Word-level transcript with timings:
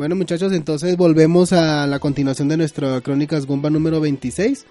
Bueno 0.00 0.16
muchachos, 0.16 0.54
entonces 0.54 0.96
volvemos 0.96 1.52
a 1.52 1.86
la 1.86 1.98
continuación 1.98 2.48
de 2.48 2.56
nuestra 2.56 3.02
Crónicas 3.02 3.44
Gumba 3.44 3.68
número 3.68 4.00
26. 4.00 4.64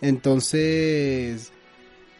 Entonces, 0.00 1.52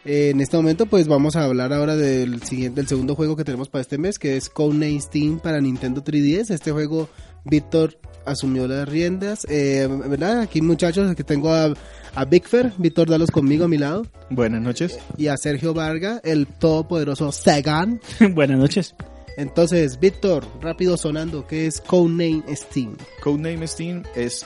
eh, 0.05 0.29
en 0.29 0.39
este 0.39 0.55
momento 0.55 0.85
pues 0.85 1.07
vamos 1.07 1.35
a 1.35 1.45
hablar 1.45 1.73
ahora 1.73 1.95
del 1.95 2.43
siguiente, 2.43 2.79
del 2.79 2.87
segundo 2.87 3.15
juego 3.15 3.35
que 3.35 3.43
tenemos 3.43 3.69
para 3.69 3.81
este 3.81 3.97
mes, 3.97 4.19
que 4.19 4.37
es 4.37 4.49
Codename 4.49 5.01
Steam 5.01 5.39
para 5.39 5.59
Nintendo 5.59 6.03
3DS. 6.03 6.51
Este 6.51 6.71
juego 6.71 7.09
Víctor 7.43 7.97
asumió 8.23 8.67
las 8.67 8.87
riendas, 8.87 9.47
eh, 9.49 9.89
¿verdad? 9.89 10.41
Aquí 10.41 10.61
muchachos, 10.61 11.09
aquí 11.09 11.23
tengo 11.23 11.51
a, 11.51 11.73
a 12.13 12.25
Bigfer, 12.25 12.71
Víctor, 12.77 13.09
dalos 13.09 13.31
conmigo 13.31 13.65
a 13.65 13.67
mi 13.67 13.79
lado. 13.79 14.05
Buenas 14.29 14.61
noches. 14.61 14.99
Y 15.17 15.25
a 15.25 15.37
Sergio 15.37 15.73
Varga, 15.73 16.21
el 16.23 16.45
todopoderoso 16.45 17.31
Sagan. 17.31 17.99
Buenas 18.35 18.59
noches. 18.59 18.93
Entonces, 19.37 19.99
Víctor, 19.99 20.47
rápido 20.61 20.97
sonando, 20.97 21.45
¿qué 21.45 21.67
es 21.67 21.79
Codename 21.79 22.43
Steam? 22.55 22.97
Codename 23.23 23.67
Steam 23.67 24.03
es 24.15 24.43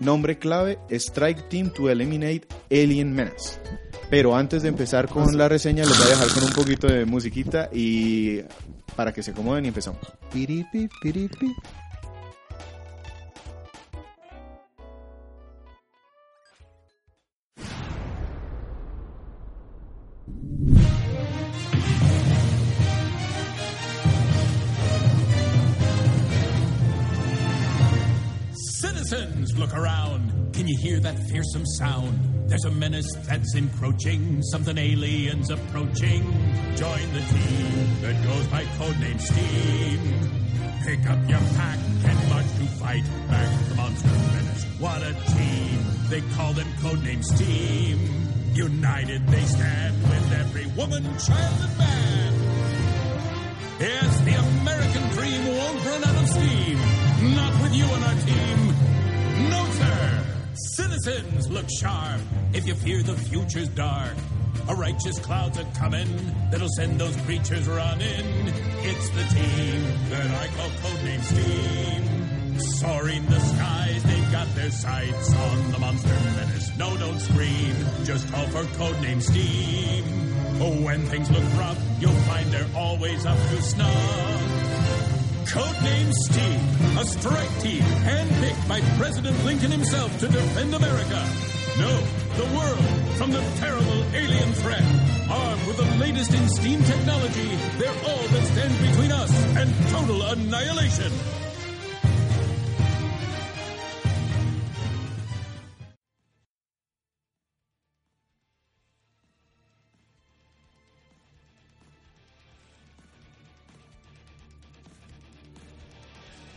nombre 0.00 0.38
clave 0.38 0.78
Strike 0.90 1.48
Team 1.48 1.72
to 1.72 1.88
Eliminate 1.88 2.42
Alien 2.70 3.10
Menace. 3.14 3.58
Pero 4.10 4.36
antes 4.36 4.62
de 4.62 4.68
empezar 4.68 5.08
con 5.08 5.38
la 5.38 5.48
reseña, 5.48 5.84
les 5.86 5.96
voy 5.96 6.08
a 6.08 6.10
dejar 6.10 6.28
con 6.28 6.44
un 6.44 6.52
poquito 6.52 6.86
de 6.86 7.06
musiquita 7.06 7.70
y 7.72 8.42
para 8.94 9.14
que 9.14 9.22
se 9.22 9.30
acomoden 9.30 9.64
y 9.64 9.68
empezamos. 9.68 10.00
Piripi, 10.30 10.90
piripi. 11.00 11.54
Look 29.56 29.74
around. 29.76 30.54
Can 30.54 30.66
you 30.66 30.76
hear 30.80 30.98
that 31.00 31.18
fearsome 31.28 31.66
sound? 31.66 32.18
There's 32.48 32.64
a 32.64 32.70
menace 32.70 33.10
that's 33.26 33.54
encroaching, 33.54 34.42
something 34.42 34.76
aliens 34.76 35.50
approaching. 35.50 36.22
Join 36.76 37.12
the 37.12 37.20
team 37.20 38.00
that 38.00 38.24
goes 38.24 38.46
by 38.48 38.64
codename 38.64 39.20
Steam. 39.20 40.00
Pick 40.84 41.08
up 41.08 41.18
your 41.28 41.38
pack 41.56 41.78
and 41.78 42.28
march 42.28 42.46
to 42.46 42.66
fight 42.80 43.04
back 43.28 43.68
the 43.68 43.74
monster 43.74 44.08
menace. 44.08 44.64
What 44.78 45.02
a 45.02 45.12
team! 45.12 45.78
They 46.08 46.20
call 46.34 46.52
them 46.54 46.68
codename 46.80 47.22
Steam. 47.22 47.98
United 48.54 49.26
they 49.28 49.42
stand 49.42 50.02
with 50.02 50.32
every 50.32 50.66
woman, 50.76 51.04
child, 51.18 51.60
and 51.60 51.78
man. 51.78 52.32
Yes, 53.80 54.20
the 54.20 54.34
American 54.34 55.08
dream 55.10 55.46
won't 55.46 55.84
run 55.84 56.04
out 56.04 56.22
of 56.22 56.28
steam. 56.28 56.78
Not 57.34 57.62
with 57.62 57.74
you 57.74 57.84
on 57.84 58.02
our 58.02 58.14
team. 58.14 58.71
No, 59.50 59.64
sir. 59.70 60.24
Citizens, 60.76 61.50
look 61.50 61.66
sharp. 61.80 62.20
If 62.52 62.66
you 62.66 62.74
fear 62.74 63.02
the 63.02 63.14
future's 63.16 63.68
dark, 63.68 64.14
a 64.68 64.74
righteous 64.74 65.18
cloud's 65.18 65.58
a 65.58 65.64
coming 65.78 66.08
that'll 66.50 66.68
send 66.76 67.00
those 67.00 67.16
creatures 67.22 67.66
running. 67.66 68.26
It's 68.84 69.08
the 69.10 69.24
team 69.34 70.10
that 70.10 70.30
I 70.30 70.46
call 70.56 70.70
codename 70.82 71.22
Steam. 71.22 72.58
Soaring 72.78 73.26
the 73.26 73.40
skies, 73.40 74.02
they've 74.04 74.32
got 74.32 74.54
their 74.54 74.70
sights 74.70 75.34
on 75.34 75.72
the 75.72 75.78
monster 75.78 76.08
menace. 76.08 76.70
No, 76.76 76.96
don't 76.96 77.18
scream. 77.18 77.74
Just 78.04 78.30
call 78.30 78.46
for 78.46 78.62
codename 78.78 79.22
Steam. 79.22 80.04
Oh, 80.60 80.80
when 80.84 81.02
things 81.06 81.30
look 81.30 81.42
rough, 81.58 81.78
you'll 81.98 82.12
find 82.28 82.46
they're 82.52 82.68
always 82.76 83.26
up 83.26 83.38
to 83.38 83.62
snuff. 83.62 84.81
Codename 85.52 86.10
Steve, 86.14 86.98
a 86.98 87.04
strike 87.04 87.60
team 87.60 87.82
handpicked 87.82 88.66
by 88.66 88.80
President 88.96 89.36
Lincoln 89.44 89.70
himself 89.70 90.10
to 90.20 90.26
defend 90.26 90.72
America. 90.72 91.28
No, 91.78 91.92
the 92.38 92.56
world 92.56 93.16
from 93.18 93.32
the 93.32 93.42
terrible 93.56 94.02
alien 94.14 94.50
threat. 94.54 94.82
Armed 95.30 95.66
with 95.66 95.76
the 95.76 95.98
latest 96.00 96.32
in 96.32 96.48
steam 96.48 96.82
technology, 96.84 97.50
they're 97.76 98.00
all 98.08 98.26
that 98.28 98.44
stands 98.46 98.80
between 98.80 99.12
us 99.12 99.30
and 99.58 99.70
total 99.90 100.22
annihilation. 100.22 101.12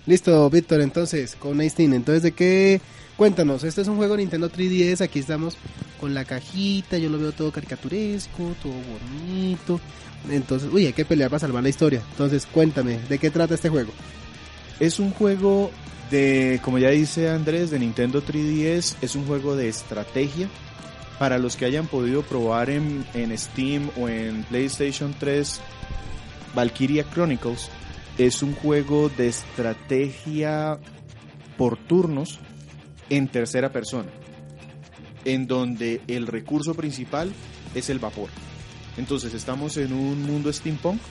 Listo, 0.05 0.49
Víctor, 0.49 0.81
entonces, 0.81 1.35
con 1.35 1.67
Steam. 1.67 1.93
Entonces, 1.93 2.21
¿de 2.21 2.31
qué? 2.31 2.81
Cuéntanos, 3.17 3.63
este 3.63 3.81
es 3.81 3.87
un 3.87 3.95
juego 3.95 4.17
Nintendo 4.17 4.51
3DS, 4.51 5.01
aquí 5.01 5.19
estamos 5.19 5.57
con 6.01 6.13
la 6.13 6.25
cajita, 6.25 6.97
yo 6.97 7.09
lo 7.09 7.17
veo 7.17 7.31
todo 7.31 7.51
caricaturesco, 7.51 8.55
todo 8.61 8.73
bonito. 8.73 9.79
Entonces, 10.29 10.69
uy, 10.71 10.85
hay 10.85 10.93
que 10.93 11.05
pelear 11.05 11.29
para 11.29 11.39
salvar 11.39 11.63
la 11.63 11.69
historia. 11.69 12.03
Entonces, 12.11 12.45
cuéntame, 12.45 12.99
¿de 13.09 13.17
qué 13.17 13.29
trata 13.31 13.55
este 13.55 13.69
juego? 13.69 13.91
Es 14.79 14.99
un 14.99 15.11
juego 15.11 15.71
de, 16.11 16.59
como 16.61 16.77
ya 16.77 16.89
dice 16.89 17.29
Andrés, 17.29 17.71
de 17.71 17.79
Nintendo 17.79 18.21
3DS. 18.21 18.95
Es 19.01 19.15
un 19.15 19.25
juego 19.25 19.55
de 19.55 19.69
estrategia. 19.69 20.49
Para 21.17 21.37
los 21.37 21.55
que 21.55 21.63
hayan 21.63 21.87
podido 21.87 22.23
probar 22.23 22.69
en, 22.69 23.05
en 23.13 23.35
Steam 23.37 23.89
o 23.97 24.09
en 24.09 24.43
PlayStation 24.43 25.15
3, 25.17 25.61
Valkyria 26.53 27.05
Chronicles 27.13 27.69
es 28.17 28.41
un 28.41 28.55
juego 28.55 29.09
de 29.09 29.27
estrategia 29.27 30.79
por 31.57 31.77
turnos 31.77 32.39
en 33.09 33.27
tercera 33.27 33.71
persona, 33.71 34.09
en 35.25 35.47
donde 35.47 36.01
el 36.07 36.27
recurso 36.27 36.73
principal 36.73 37.31
es 37.73 37.89
el 37.89 37.99
vapor. 37.99 38.29
Entonces 38.97 39.33
estamos 39.33 39.77
en 39.77 39.93
un 39.93 40.23
mundo 40.23 40.51
steampunk 40.51 41.01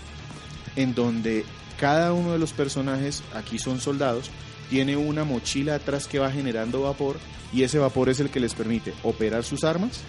en 0.76 0.94
donde 0.94 1.44
cada 1.78 2.12
uno 2.12 2.32
de 2.32 2.38
los 2.38 2.52
personajes, 2.52 3.22
aquí 3.34 3.58
son 3.58 3.80
soldados, 3.80 4.30
tiene 4.70 4.96
una 4.96 5.24
mochila 5.24 5.74
atrás 5.74 6.06
que 6.06 6.18
va 6.18 6.30
generando 6.30 6.82
vapor 6.82 7.18
y 7.52 7.62
ese 7.62 7.78
vapor 7.78 8.08
es 8.08 8.20
el 8.20 8.30
que 8.30 8.40
les 8.40 8.54
permite 8.54 8.94
operar 9.02 9.44
sus 9.44 9.64
armas 9.64 10.00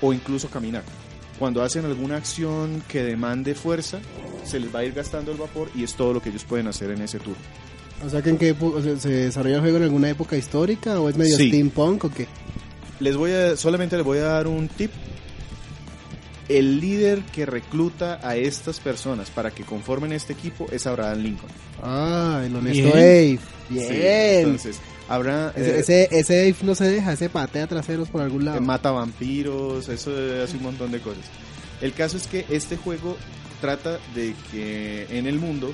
o 0.00 0.12
incluso 0.12 0.50
caminar. 0.50 0.84
Cuando 1.38 1.62
hacen 1.62 1.84
alguna 1.84 2.16
acción 2.16 2.82
que 2.88 3.02
demande 3.02 3.54
fuerza, 3.54 4.00
se 4.46 4.58
les 4.60 4.74
va 4.74 4.80
a 4.80 4.84
ir 4.84 4.92
gastando 4.92 5.32
el 5.32 5.38
vapor 5.38 5.70
y 5.74 5.84
es 5.84 5.94
todo 5.94 6.12
lo 6.14 6.22
que 6.22 6.30
ellos 6.30 6.44
pueden 6.44 6.66
hacer 6.68 6.90
en 6.90 7.02
ese 7.02 7.18
turno. 7.18 7.36
O 8.04 8.10
sea, 8.10 8.20
que 8.22 8.30
en 8.30 8.38
qué 8.38 8.54
o 8.60 8.82
sea, 8.82 8.96
se 8.98 9.08
desarrolla 9.10 9.56
el 9.56 9.60
juego 9.62 9.78
en 9.78 9.82
alguna 9.84 10.10
época 10.10 10.36
histórica 10.36 11.00
o 11.00 11.08
es 11.08 11.16
medio 11.16 11.36
Sí. 11.36 11.48
steampunk 11.48 12.04
o 12.04 12.10
qué? 12.10 12.26
Les 13.00 13.16
voy 13.16 13.32
a, 13.32 13.56
solamente 13.56 13.96
les 13.96 14.04
voy 14.04 14.18
a 14.18 14.22
dar 14.24 14.46
un 14.46 14.68
tip. 14.68 14.90
El 16.48 16.80
líder 16.80 17.22
que 17.32 17.44
recluta 17.44 18.20
a 18.22 18.36
estas 18.36 18.78
personas 18.78 19.30
para 19.30 19.50
que 19.50 19.64
conformen 19.64 20.12
este 20.12 20.32
equipo 20.32 20.68
es 20.70 20.86
Abraham 20.86 21.18
Lincoln. 21.22 21.50
Ah, 21.82 22.42
el 22.46 22.54
honesto 22.54 22.82
Bien. 22.84 22.90
Dave. 22.92 23.38
Sí, 23.68 23.74
Bien. 23.74 24.38
entonces, 24.44 24.78
Abraham 25.08 25.50
ese, 25.56 26.02
eh, 26.02 26.08
ese, 26.10 26.48
ese 26.50 26.56
no 26.64 26.76
se 26.76 26.84
deja, 26.84 27.12
ese 27.14 27.28
patea 27.28 27.66
traseros 27.66 28.08
por 28.10 28.20
algún 28.22 28.44
lado. 28.44 28.58
eh, 28.58 28.60
mata 28.60 28.92
vampiros, 28.92 29.88
eso 29.88 30.12
hace 30.44 30.56
un 30.56 30.62
montón 30.62 30.92
de 30.92 31.00
cosas. 31.00 31.24
El 31.80 31.92
caso 31.94 32.16
es 32.16 32.28
que 32.28 32.46
este 32.48 32.76
juego 32.76 33.16
trata 33.60 33.98
de 34.14 34.34
que 34.50 35.06
en 35.10 35.26
el 35.26 35.38
mundo, 35.38 35.72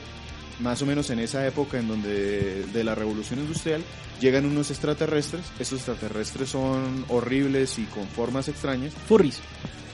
más 0.60 0.80
o 0.82 0.86
menos 0.86 1.10
en 1.10 1.18
esa 1.18 1.46
época 1.46 1.78
en 1.78 1.88
donde 1.88 2.64
de 2.72 2.84
la 2.84 2.94
revolución 2.94 3.40
industrial, 3.40 3.82
llegan 4.20 4.46
unos 4.46 4.70
extraterrestres. 4.70 5.42
Esos 5.58 5.78
extraterrestres 5.78 6.48
son 6.50 7.04
horribles 7.08 7.78
y 7.78 7.84
con 7.84 8.06
formas 8.08 8.48
extrañas. 8.48 8.92
Furries. 9.08 9.40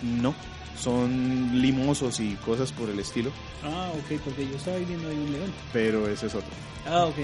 No, 0.03 0.35
son 0.81 1.61
limosos 1.61 2.21
y 2.21 2.35
cosas 2.45 2.71
por 2.73 2.89
el 2.89 2.99
estilo, 3.01 3.31
Ah, 3.65 3.91
ok, 3.95 4.21
porque 4.25 4.47
yo 4.47 4.57
estaba 4.57 4.77
viendo 4.79 5.09
ahí 5.09 5.17
un 5.17 5.33
león. 5.33 5.53
pero 5.73 6.09
ese 6.09 6.27
es 6.29 6.35
otro. 6.35 6.51
Ah, 6.87 7.07
ok. 7.07 7.17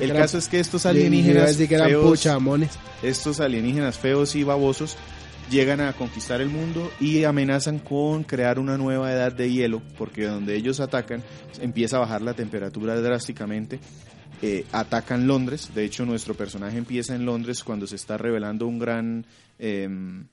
El 0.00 0.12
caso 0.12 0.38
es 0.38 0.48
que 0.48 0.60
estos 0.60 0.86
alienígenas 0.86 1.48
decir 1.48 1.68
que 1.68 1.74
eran 1.74 1.88
feos, 1.88 2.04
puchamones. 2.10 2.70
estos 3.02 3.40
alienígenas 3.40 3.98
feos 3.98 4.36
y 4.36 4.44
babosos 4.44 4.96
llegan 5.52 5.80
a 5.82 5.92
conquistar 5.92 6.40
el 6.40 6.48
mundo 6.48 6.90
y 6.98 7.24
amenazan 7.24 7.78
con 7.78 8.24
crear 8.24 8.58
una 8.58 8.78
nueva 8.78 9.12
edad 9.12 9.30
de 9.32 9.52
hielo, 9.52 9.82
porque 9.98 10.24
donde 10.24 10.56
ellos 10.56 10.80
atacan 10.80 11.22
empieza 11.60 11.98
a 11.98 12.00
bajar 12.00 12.22
la 12.22 12.34
temperatura 12.34 12.98
drásticamente. 13.00 13.78
Eh, 14.40 14.64
atacan 14.72 15.28
Londres, 15.28 15.70
de 15.74 15.84
hecho 15.84 16.04
nuestro 16.04 16.34
personaje 16.34 16.76
empieza 16.78 17.14
en 17.14 17.24
Londres 17.26 17.62
cuando 17.62 17.86
se 17.86 17.94
está 17.96 18.16
revelando 18.18 18.66
un 18.66 18.78
gran 18.80 19.24
em, 19.58 20.26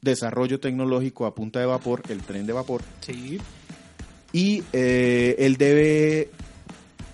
desarrollo 0.00 0.60
tecnológico 0.60 1.26
a 1.26 1.34
punta 1.34 1.58
de 1.58 1.66
vapor, 1.66 2.02
el 2.10 2.20
tren 2.20 2.46
de 2.46 2.52
vapor, 2.52 2.82
Sí. 3.00 3.40
y 4.32 4.62
eh, 4.72 5.34
él 5.38 5.56
debe 5.56 6.30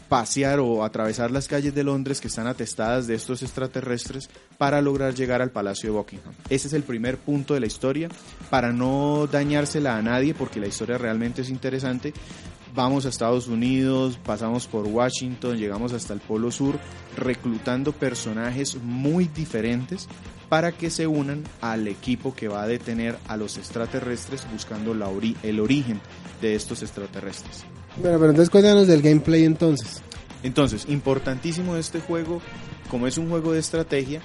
pasear 0.09 0.61
o 0.61 0.85
atravesar 0.85 1.31
las 1.31 1.49
calles 1.49 1.75
de 1.75 1.85
Londres 1.85 2.21
que 2.21 2.29
están 2.29 2.47
atestadas 2.47 3.07
de 3.07 3.15
estos 3.15 3.43
extraterrestres 3.43 4.29
para 4.59 4.81
lograr 4.81 5.15
llegar 5.15 5.43
al 5.43 5.51
Palacio 5.51 5.91
de 5.91 5.97
Buckingham. 5.97 6.35
Ese 6.49 6.69
es 6.69 6.75
el 6.75 6.83
primer 6.83 7.19
punto 7.19 7.55
de 7.55 7.61
la 7.61 7.67
historia, 7.67 8.09
para 8.51 8.73
no 8.73 9.27
dañársela 9.31 9.97
a 9.97 10.03
nadie, 10.03 10.35
porque 10.35 10.61
la 10.61 10.69
historia 10.69 10.99
realmente 10.99 11.43
es 11.43 11.51
interesante. 11.51 12.13
Vamos 12.75 13.07
a 13.07 13.09
Estados 13.09 13.49
Unidos, 13.49 14.19
pasamos 14.23 14.67
por 14.67 14.87
Washington, 14.87 15.57
llegamos 15.57 15.95
hasta 15.95 16.13
el 16.13 16.21
Polo 16.21 16.51
Sur, 16.51 16.79
reclutando 17.17 17.93
personajes 17.93 18.77
muy 18.83 19.29
diferentes 19.29 20.09
para 20.51 20.73
que 20.73 20.91
se 20.91 21.07
unan 21.07 21.43
al 21.61 21.89
equipo 21.89 22.35
que 22.35 22.49
va 22.49 22.63
a 22.63 22.69
detener 22.69 23.19
a 23.29 23.37
los 23.37 23.57
extraterrestres 23.57 24.47
buscando 24.53 24.93
el 25.43 25.61
origen 25.61 26.01
de 26.41 26.55
estos 26.55 26.83
extraterrestres. 26.83 27.65
Bueno, 27.99 28.19
pero 28.19 28.31
entonces 28.31 28.51
cuéntanos 28.51 28.87
del 28.87 29.03
gameplay 29.03 29.45
entonces. 29.45 30.03
Entonces, 30.43 30.87
importantísimo 30.89 31.77
este 31.77 32.01
juego, 32.01 32.41
como 32.91 33.07
es 33.07 33.19
un 33.19 33.29
juego 33.29 33.53
de 33.53 33.61
estrategia, 33.61 34.21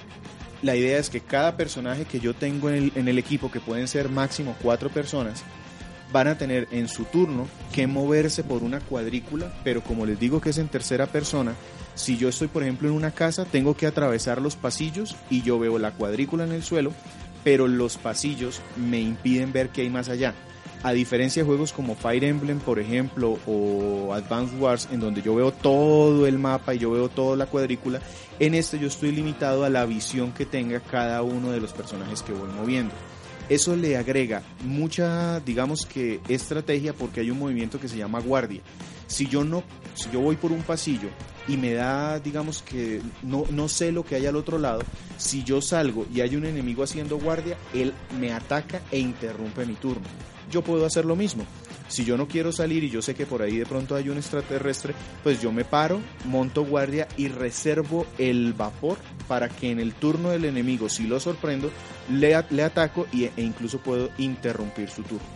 la 0.62 0.76
idea 0.76 1.00
es 1.00 1.10
que 1.10 1.22
cada 1.22 1.58
personaje 1.58 2.06
que 2.06 2.20
yo 2.20 2.34
tengo 2.34 2.70
en 2.70 2.76
el, 2.76 2.92
en 2.96 3.08
el 3.08 3.18
equipo, 3.18 3.50
que 3.50 3.60
pueden 3.60 3.88
ser 3.88 4.10
máximo 4.10 4.56
cuatro 4.62 4.90
personas, 4.90 5.44
van 6.12 6.28
a 6.28 6.38
tener 6.38 6.68
en 6.72 6.88
su 6.88 7.06
turno 7.06 7.48
que 7.72 7.88
moverse 7.88 8.44
por 8.44 8.64
una 8.64 8.80
cuadrícula, 8.82 9.52
pero 9.64 9.82
como 9.82 10.06
les 10.06 10.20
digo 10.20 10.42
que 10.42 10.50
es 10.50 10.58
en 10.58 10.68
tercera 10.68 11.08
persona, 11.08 11.54
si 11.96 12.18
yo 12.18 12.30
estoy 12.30 12.48
por 12.48 12.64
ejemplo 12.64 12.90
en 12.90 12.96
una 12.96 13.12
casa, 13.12 13.46
tengo 13.46 13.76
que 13.76 13.88
atravesar 13.88 14.42
los 14.42 14.56
pasillos 14.56 15.16
y 15.30 15.42
yo 15.42 15.60
veo 15.60 15.80
la 15.80 15.92
cuadrícula 15.92 16.44
en 16.44 16.52
el 16.52 16.64
suelo, 16.64 16.92
pero 17.44 17.68
los 17.68 17.98
pasillos 17.98 18.62
me 18.76 19.00
impiden 19.00 19.54
ver 19.54 19.70
qué 19.70 19.82
hay 19.82 19.90
más 19.90 20.10
allá. 20.10 20.34
A 20.84 20.94
diferencia 20.94 21.44
de 21.44 21.48
juegos 21.48 21.74
como 21.74 21.96
Fire 21.96 22.24
Emblem, 22.24 22.60
por 22.60 22.80
ejemplo, 22.80 23.38
o 23.46 24.14
Advance 24.14 24.56
Wars, 24.56 24.88
en 24.92 25.00
donde 25.00 25.22
yo 25.22 25.36
veo 25.36 25.52
todo 25.52 26.26
el 26.26 26.40
mapa 26.40 26.74
y 26.74 26.80
yo 26.80 26.90
veo 26.90 27.08
toda 27.08 27.36
la 27.36 27.46
cuadrícula, 27.46 28.02
en 28.40 28.56
este 28.56 28.80
yo 28.80 28.88
estoy 28.88 29.12
limitado 29.12 29.64
a 29.64 29.70
la 29.70 29.86
visión 29.86 30.32
que 30.32 30.48
tenga 30.48 30.80
cada 30.80 31.22
uno 31.22 31.52
de 31.52 31.62
los 31.62 31.72
personajes 31.72 32.24
que 32.24 32.34
voy 32.34 32.50
moviendo. 32.50 32.94
Eso 33.52 33.76
le 33.76 33.98
agrega 33.98 34.44
mucha, 34.64 35.42
digamos 35.42 35.86
que, 35.86 36.22
estrategia 36.30 36.94
porque 36.94 37.20
hay 37.20 37.32
un 37.32 37.38
movimiento 37.38 37.82
que 37.82 37.90
se 37.90 37.98
llama 37.98 38.22
guardia. 38.22 38.62
Si 39.08 39.28
yo 39.28 39.44
no, 39.44 39.62
si 39.94 40.10
yo 40.10 40.22
voy 40.22 40.38
por 40.38 40.54
un 40.54 40.62
pasillo 40.62 41.10
y 41.50 41.58
me 41.58 41.74
da, 41.74 42.22
digamos 42.22 42.62
que 42.62 43.02
no, 43.24 43.44
no 43.50 43.68
sé 43.68 43.92
lo 43.92 44.06
que 44.06 44.16
hay 44.16 44.26
al 44.26 44.38
otro 44.38 44.58
lado, 44.58 44.84
si 45.18 45.44
yo 45.44 45.62
salgo 45.62 46.06
y 46.16 46.22
hay 46.22 46.38
un 46.38 46.46
enemigo 46.46 46.82
haciendo 46.82 47.18
guardia, 47.18 47.58
él 47.74 47.94
me 48.22 48.32
ataca 48.32 48.80
e 48.90 49.00
interrumpe 49.00 49.66
mi 49.66 49.74
turno. 49.74 50.08
Yo 50.50 50.62
puedo 50.62 50.86
hacer 50.86 51.04
lo 51.04 51.18
mismo. 51.18 51.44
Si 51.92 52.06
yo 52.06 52.16
no 52.16 52.26
quiero 52.26 52.54
salir 52.54 52.86
y 52.86 52.90
yo 52.90 53.02
sé 53.02 53.16
que 53.16 53.26
por 53.26 53.42
ahí 53.42 53.58
de 53.58 53.66
pronto 53.66 53.96
hay 53.96 54.08
un 54.08 54.16
extraterrestre, 54.16 54.94
pues 55.24 55.42
yo 55.42 55.52
me 55.52 55.66
paro, 55.66 56.00
monto 56.24 56.64
guardia 56.64 57.06
y 57.18 57.28
reservo 57.28 58.08
el 58.18 58.54
vapor 58.54 58.98
para 59.28 59.50
que 59.50 59.72
en 59.72 59.80
el 59.82 59.94
turno 59.94 60.30
del 60.30 60.46
enemigo, 60.46 60.88
si 60.88 61.06
lo 61.06 61.20
sorprendo, 61.20 61.70
le, 62.10 62.34
ataco 62.34 63.08
e 63.12 63.30
incluso 63.36 63.80
puedo 63.80 64.10
interrumpir 64.20 64.90
su 64.90 65.04
turno. 65.04 65.28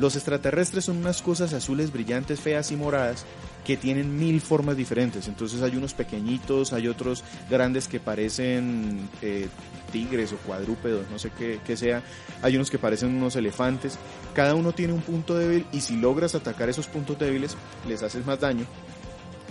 Los 0.00 0.16
extraterrestres 0.16 0.86
son 0.86 0.96
unas 0.96 1.22
cosas 1.22 1.52
azules 1.52 1.92
brillantes, 1.92 2.40
feas 2.40 2.72
y 2.72 2.76
moradas 2.76 3.24
que 3.64 3.76
tienen 3.76 4.16
mil 4.16 4.40
formas 4.40 4.76
diferentes. 4.76 5.26
Entonces 5.28 5.62
hay 5.62 5.76
unos 5.76 5.94
pequeñitos, 5.94 6.72
hay 6.72 6.88
otros 6.88 7.24
grandes 7.50 7.88
que 7.88 7.98
parecen 7.98 9.08
eh, 9.22 9.48
tigres 9.90 10.32
o 10.32 10.36
cuadrúpedos, 10.38 11.06
no 11.10 11.18
sé 11.18 11.30
qué, 11.36 11.60
qué 11.64 11.76
sea. 11.76 12.02
Hay 12.42 12.56
unos 12.56 12.70
que 12.70 12.78
parecen 12.78 13.14
unos 13.14 13.36
elefantes. 13.36 13.98
Cada 14.34 14.54
uno 14.54 14.72
tiene 14.72 14.92
un 14.92 15.00
punto 15.00 15.36
débil 15.36 15.66
y 15.72 15.80
si 15.80 15.96
logras 15.96 16.34
atacar 16.34 16.68
esos 16.68 16.86
puntos 16.86 17.18
débiles, 17.18 17.56
les 17.88 18.02
haces 18.02 18.26
más 18.26 18.40
daño. 18.40 18.66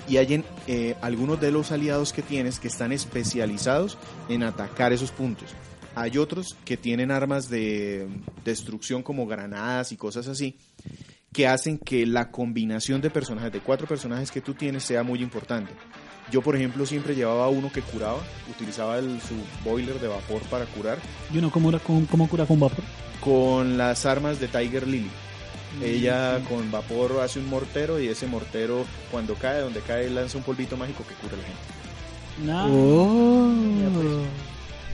Y 0.07 0.17
hay 0.17 0.43
eh, 0.67 0.95
algunos 1.01 1.39
de 1.39 1.51
los 1.51 1.71
aliados 1.71 2.11
que 2.11 2.21
tienes 2.21 2.59
que 2.59 2.67
están 2.67 2.91
especializados 2.91 3.97
en 4.27 4.43
atacar 4.43 4.91
esos 4.91 5.11
puntos. 5.11 5.49
Hay 5.95 6.17
otros 6.17 6.57
que 6.65 6.75
tienen 6.75 7.11
armas 7.11 7.49
de 7.49 8.07
destrucción 8.43 9.03
como 9.03 9.27
granadas 9.27 9.91
y 9.91 9.97
cosas 9.97 10.27
así, 10.27 10.57
que 11.33 11.47
hacen 11.47 11.77
que 11.79 12.05
la 12.05 12.29
combinación 12.31 13.01
de 13.01 13.09
personajes, 13.09 13.51
de 13.51 13.59
cuatro 13.59 13.87
personajes 13.87 14.29
que 14.31 14.39
tú 14.41 14.53
tienes, 14.53 14.83
sea 14.83 15.03
muy 15.03 15.21
importante. 15.21 15.71
Yo, 16.31 16.41
por 16.41 16.55
ejemplo, 16.55 16.85
siempre 16.85 17.15
llevaba 17.15 17.49
uno 17.49 17.71
que 17.71 17.81
curaba, 17.81 18.19
utilizaba 18.49 18.97
el- 18.99 19.19
su 19.21 19.35
boiler 19.67 19.99
de 19.99 20.07
vapor 20.07 20.41
para 20.43 20.65
curar, 20.65 20.97
¿Y 21.33 21.37
uno 21.39 21.51
cómo, 21.51 21.71
cómo, 21.81 22.05
cómo 22.09 22.29
cura 22.29 22.45
con 22.45 22.59
vapor? 22.59 22.83
con 23.19 23.77
las 23.77 24.05
armas 24.05 24.39
de 24.39 24.47
Tiger 24.47 24.87
Lily. 24.87 25.09
Ella 25.81 26.39
con 26.47 26.69
vapor 26.71 27.19
hace 27.23 27.39
un 27.39 27.49
mortero 27.49 27.99
y 27.99 28.07
ese 28.07 28.27
mortero, 28.27 28.85
cuando 29.11 29.33
cae, 29.35 29.61
donde 29.61 29.79
cae, 29.81 30.09
lanza 30.09 30.37
un 30.37 30.43
polvito 30.43 30.77
mágico 30.77 31.03
que 31.07 31.15
cura 31.15 31.33
a 31.33 31.37
la 31.37 31.43
gente. 31.43 31.61
Nada. 32.45 32.67
Oh. 32.69 33.53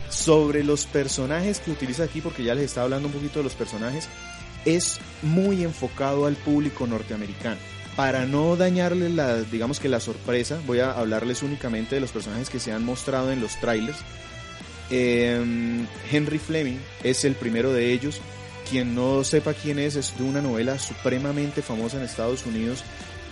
sobre 0.10 0.64
los 0.64 0.86
personajes 0.86 1.60
que 1.60 1.72
utiliza 1.72 2.04
aquí, 2.04 2.20
porque 2.22 2.44
ya 2.44 2.56
les 2.56 2.66
estaba 2.66 2.86
hablando 2.86 3.08
un 3.08 3.14
poquito 3.14 3.40
de 3.40 3.44
los 3.44 3.54
personajes, 3.54 4.08
es 4.66 5.00
muy 5.22 5.64
enfocado 5.64 6.26
al 6.26 6.36
público 6.36 6.88
norteamericano. 6.88 7.58
Para 7.96 8.26
no 8.26 8.56
dañarle 8.56 9.10
la, 9.10 9.42
digamos 9.42 9.80
que 9.80 9.90
la 9.90 10.00
sorpresa, 10.00 10.60
voy 10.66 10.80
a 10.80 10.92
hablarles 10.92 11.44
únicamente 11.44 11.96
de 11.96 12.02
los 12.02 12.12
personajes 12.12 12.50
que 12.50 12.60
se 12.60 12.72
han 12.72 12.86
mostrado 12.86 13.32
en 13.32 13.42
los 13.42 13.60
trailers. 13.60 13.98
Eh, 14.90 15.86
Henry 16.12 16.40
Fleming 16.40 16.78
es 17.04 17.26
el 17.26 17.36
primero 17.36 17.74
de 17.74 17.92
ellos. 17.92 18.22
Quien 18.70 18.96
no 18.96 19.24
sepa 19.24 19.54
quién 19.54 19.80
es, 19.80 19.96
es 19.96 20.18
de 20.18 20.24
una 20.24 20.42
novela 20.42 20.78
supremamente 20.80 21.62
famosa 21.62 21.98
en 21.98 22.04
Estados 22.04 22.46
Unidos 22.46 22.84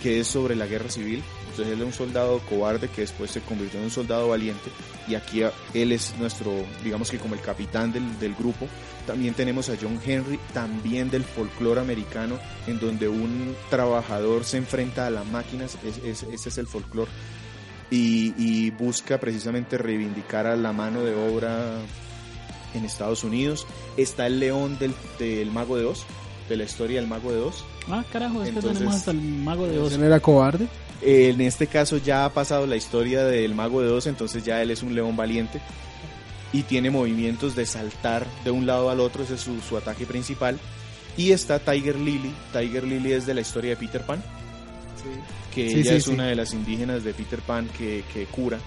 que 0.02 0.20
es 0.20 0.28
sobre 0.28 0.54
la 0.56 0.66
guerra 0.66 0.90
civil. 0.90 1.22
Entonces 1.50 1.74
él 1.74 1.80
es 1.80 1.86
un 1.86 1.92
soldado 1.92 2.38
cobarde 2.48 2.88
que 2.88 3.00
después 3.00 3.30
se 3.30 3.40
convirtió 3.40 3.78
en 3.80 3.86
un 3.86 3.90
soldado 3.90 4.28
valiente 4.28 4.70
y 5.08 5.14
aquí 5.16 5.42
a- 5.42 5.52
él 5.74 5.90
es 5.92 6.14
nuestro, 6.18 6.52
digamos 6.84 7.10
que 7.10 7.18
como 7.18 7.34
el 7.34 7.40
capitán 7.40 7.92
del, 7.92 8.18
del 8.20 8.34
grupo. 8.34 8.68
También 9.06 9.34
tenemos 9.34 9.68
a 9.70 9.74
John 9.80 9.98
Henry, 10.04 10.38
también 10.52 11.10
del 11.10 11.24
folclore 11.24 11.80
americano, 11.80 12.38
en 12.66 12.78
donde 12.78 13.08
un 13.08 13.56
trabajador 13.70 14.44
se 14.44 14.58
enfrenta 14.58 15.06
a 15.06 15.10
las 15.10 15.26
máquinas, 15.26 15.78
es- 15.84 15.98
es- 16.04 16.22
ese 16.24 16.48
es 16.50 16.58
el 16.58 16.66
folclore, 16.66 17.10
y, 17.90 18.34
y 18.36 18.70
busca 18.70 19.18
precisamente 19.18 19.78
reivindicar 19.78 20.46
a 20.46 20.56
la 20.56 20.72
mano 20.74 21.02
de 21.02 21.14
obra 21.14 21.78
en 22.74 22.84
Estados 22.84 23.24
Unidos. 23.24 23.66
Está 23.96 24.26
el 24.26 24.38
león 24.40 24.78
del, 24.78 24.94
del 25.18 25.50
mago 25.50 25.78
de 25.78 25.86
Oz, 25.86 26.04
de 26.50 26.56
la 26.58 26.64
historia 26.64 27.00
del 27.00 27.08
mago 27.08 27.32
de 27.32 27.40
Oz. 27.40 27.64
Ah, 27.90 28.04
carajo, 28.12 28.42
es 28.42 28.50
que 28.50 28.56
Entonces- 28.56 28.78
tenemos 28.78 28.94
hasta 28.96 29.10
el 29.12 29.20
mago 29.20 29.66
de 29.66 29.78
Oz. 29.78 29.88
¿Ese 29.92 29.98
no 29.98 30.06
era 30.06 30.20
cobarde? 30.20 30.66
Eh, 31.02 31.30
En 31.34 31.40
este 31.40 31.66
caso 31.66 31.96
ya 31.98 32.24
ha 32.24 32.32
pasado 32.32 32.66
la 32.66 32.76
historia 32.76 33.24
del 33.24 33.54
mago 33.54 33.80
de 33.82 33.88
Oz, 33.90 34.06
entonces 34.06 34.44
ya 34.44 34.60
él 34.62 34.70
es 34.70 34.82
un 34.82 34.94
león 34.94 35.16
valiente 35.16 35.60
y 36.52 36.62
tiene 36.62 36.90
movimientos 36.90 37.54
de 37.54 37.66
saltar 37.66 38.26
de 38.44 38.50
un 38.50 38.66
lado 38.66 38.90
al 38.90 39.00
otro, 39.00 39.22
ese 39.22 39.34
es 39.34 39.40
su, 39.40 39.60
su 39.60 39.76
ataque 39.76 40.06
principal. 40.06 40.58
Y 41.16 41.32
está 41.32 41.58
Tiger 41.58 41.96
Lily, 41.96 42.32
Tiger 42.52 42.84
Lily 42.84 43.12
es 43.12 43.26
de 43.26 43.34
la 43.34 43.40
historia 43.40 43.70
de 43.70 43.76
Peter 43.76 44.02
Pan, 44.02 44.22
que 45.54 45.68
Sí, 45.70 45.80
ella 45.80 45.90
sí, 45.92 45.96
es 45.96 46.04
sí. 46.04 46.10
una 46.10 46.26
de 46.26 46.36
las 46.36 46.52
indígenas 46.52 47.02
de 47.04 47.12
Peter 47.14 47.40
Pan 47.40 47.68
que, 47.76 48.04
que 48.12 48.26
cura. 48.26 48.58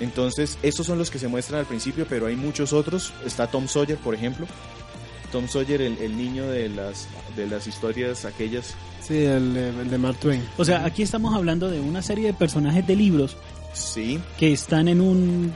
Entonces, 0.00 0.58
esos 0.62 0.86
son 0.86 0.96
los 0.98 1.10
que 1.10 1.18
se 1.18 1.26
muestran 1.26 1.58
al 1.60 1.66
principio, 1.66 2.06
pero 2.08 2.26
hay 2.26 2.36
muchos 2.36 2.72
otros. 2.72 3.12
Está 3.26 3.48
Tom 3.48 3.66
Sawyer, 3.66 3.98
por 3.98 4.14
ejemplo. 4.14 4.46
Tom 5.30 5.48
Sawyer, 5.48 5.80
el, 5.82 5.98
el 5.98 6.16
niño 6.16 6.46
de 6.48 6.68
las, 6.68 7.08
de 7.36 7.46
las 7.46 7.66
historias 7.66 8.24
aquellas. 8.24 8.74
Sí, 9.00 9.24
el, 9.24 9.54
de- 9.54 9.68
el 9.70 9.90
de 9.90 9.98
Mark 9.98 10.18
Twain. 10.18 10.42
O 10.56 10.64
sea, 10.64 10.84
aquí 10.84 11.02
estamos 11.02 11.34
hablando 11.34 11.70
de 11.70 11.80
una 11.80 12.02
serie 12.02 12.26
de 12.26 12.34
personajes 12.34 12.86
de 12.86 12.96
libros 12.96 13.36
Sí, 13.72 14.18
que 14.38 14.52
están 14.52 14.88
en 14.88 15.00
un 15.00 15.52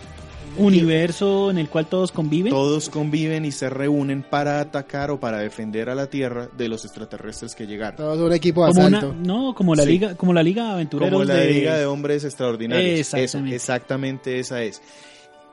universo 0.59 1.51
en 1.51 1.59
el 1.59 1.69
cual 1.69 1.87
todos 1.87 2.13
conviven. 2.13 2.51
todos 2.53 2.89
conviven 2.91 3.45
y 3.47 3.53
se 3.53 3.71
reúnen 3.71 4.23
para 4.23 4.61
atacar 4.61 5.11
o 5.11 5.19
para 5.19 5.39
defender 5.39 5.89
a 5.89 5.95
la 5.95 6.09
Tierra 6.09 6.49
de 6.57 6.69
los 6.69 6.85
extraterrestres 6.85 7.55
que 7.55 7.67
llegaron. 7.67 7.97
Todos 7.97 8.19
un 8.21 8.33
equipo 8.33 8.65
de 8.67 8.73
como 8.73 8.87
una, 8.87 8.99
asalto. 8.99 9.17
no, 9.19 9.55
como 9.55 9.75
la 9.75 9.85
Sí. 9.85 9.89
liga, 9.91 10.15
como 10.15 10.33
la 10.35 10.43
liga 10.43 10.67
de 10.67 10.71
aventureros 10.73 11.11
Como 11.13 11.25
la 11.25 11.35
de 11.35 11.51
Liga 11.53 11.77
de 11.79 11.87
Hombres 11.87 12.25
Extraordinarios. 12.25 12.99
Exactamente. 13.01 13.49
Eso, 13.49 13.55
exactamente 13.57 14.39
esa 14.39 14.63
es. 14.63 14.83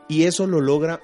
Y 0.09 0.23
eso 0.23 0.47
lo 0.47 0.59
logra 0.59 0.99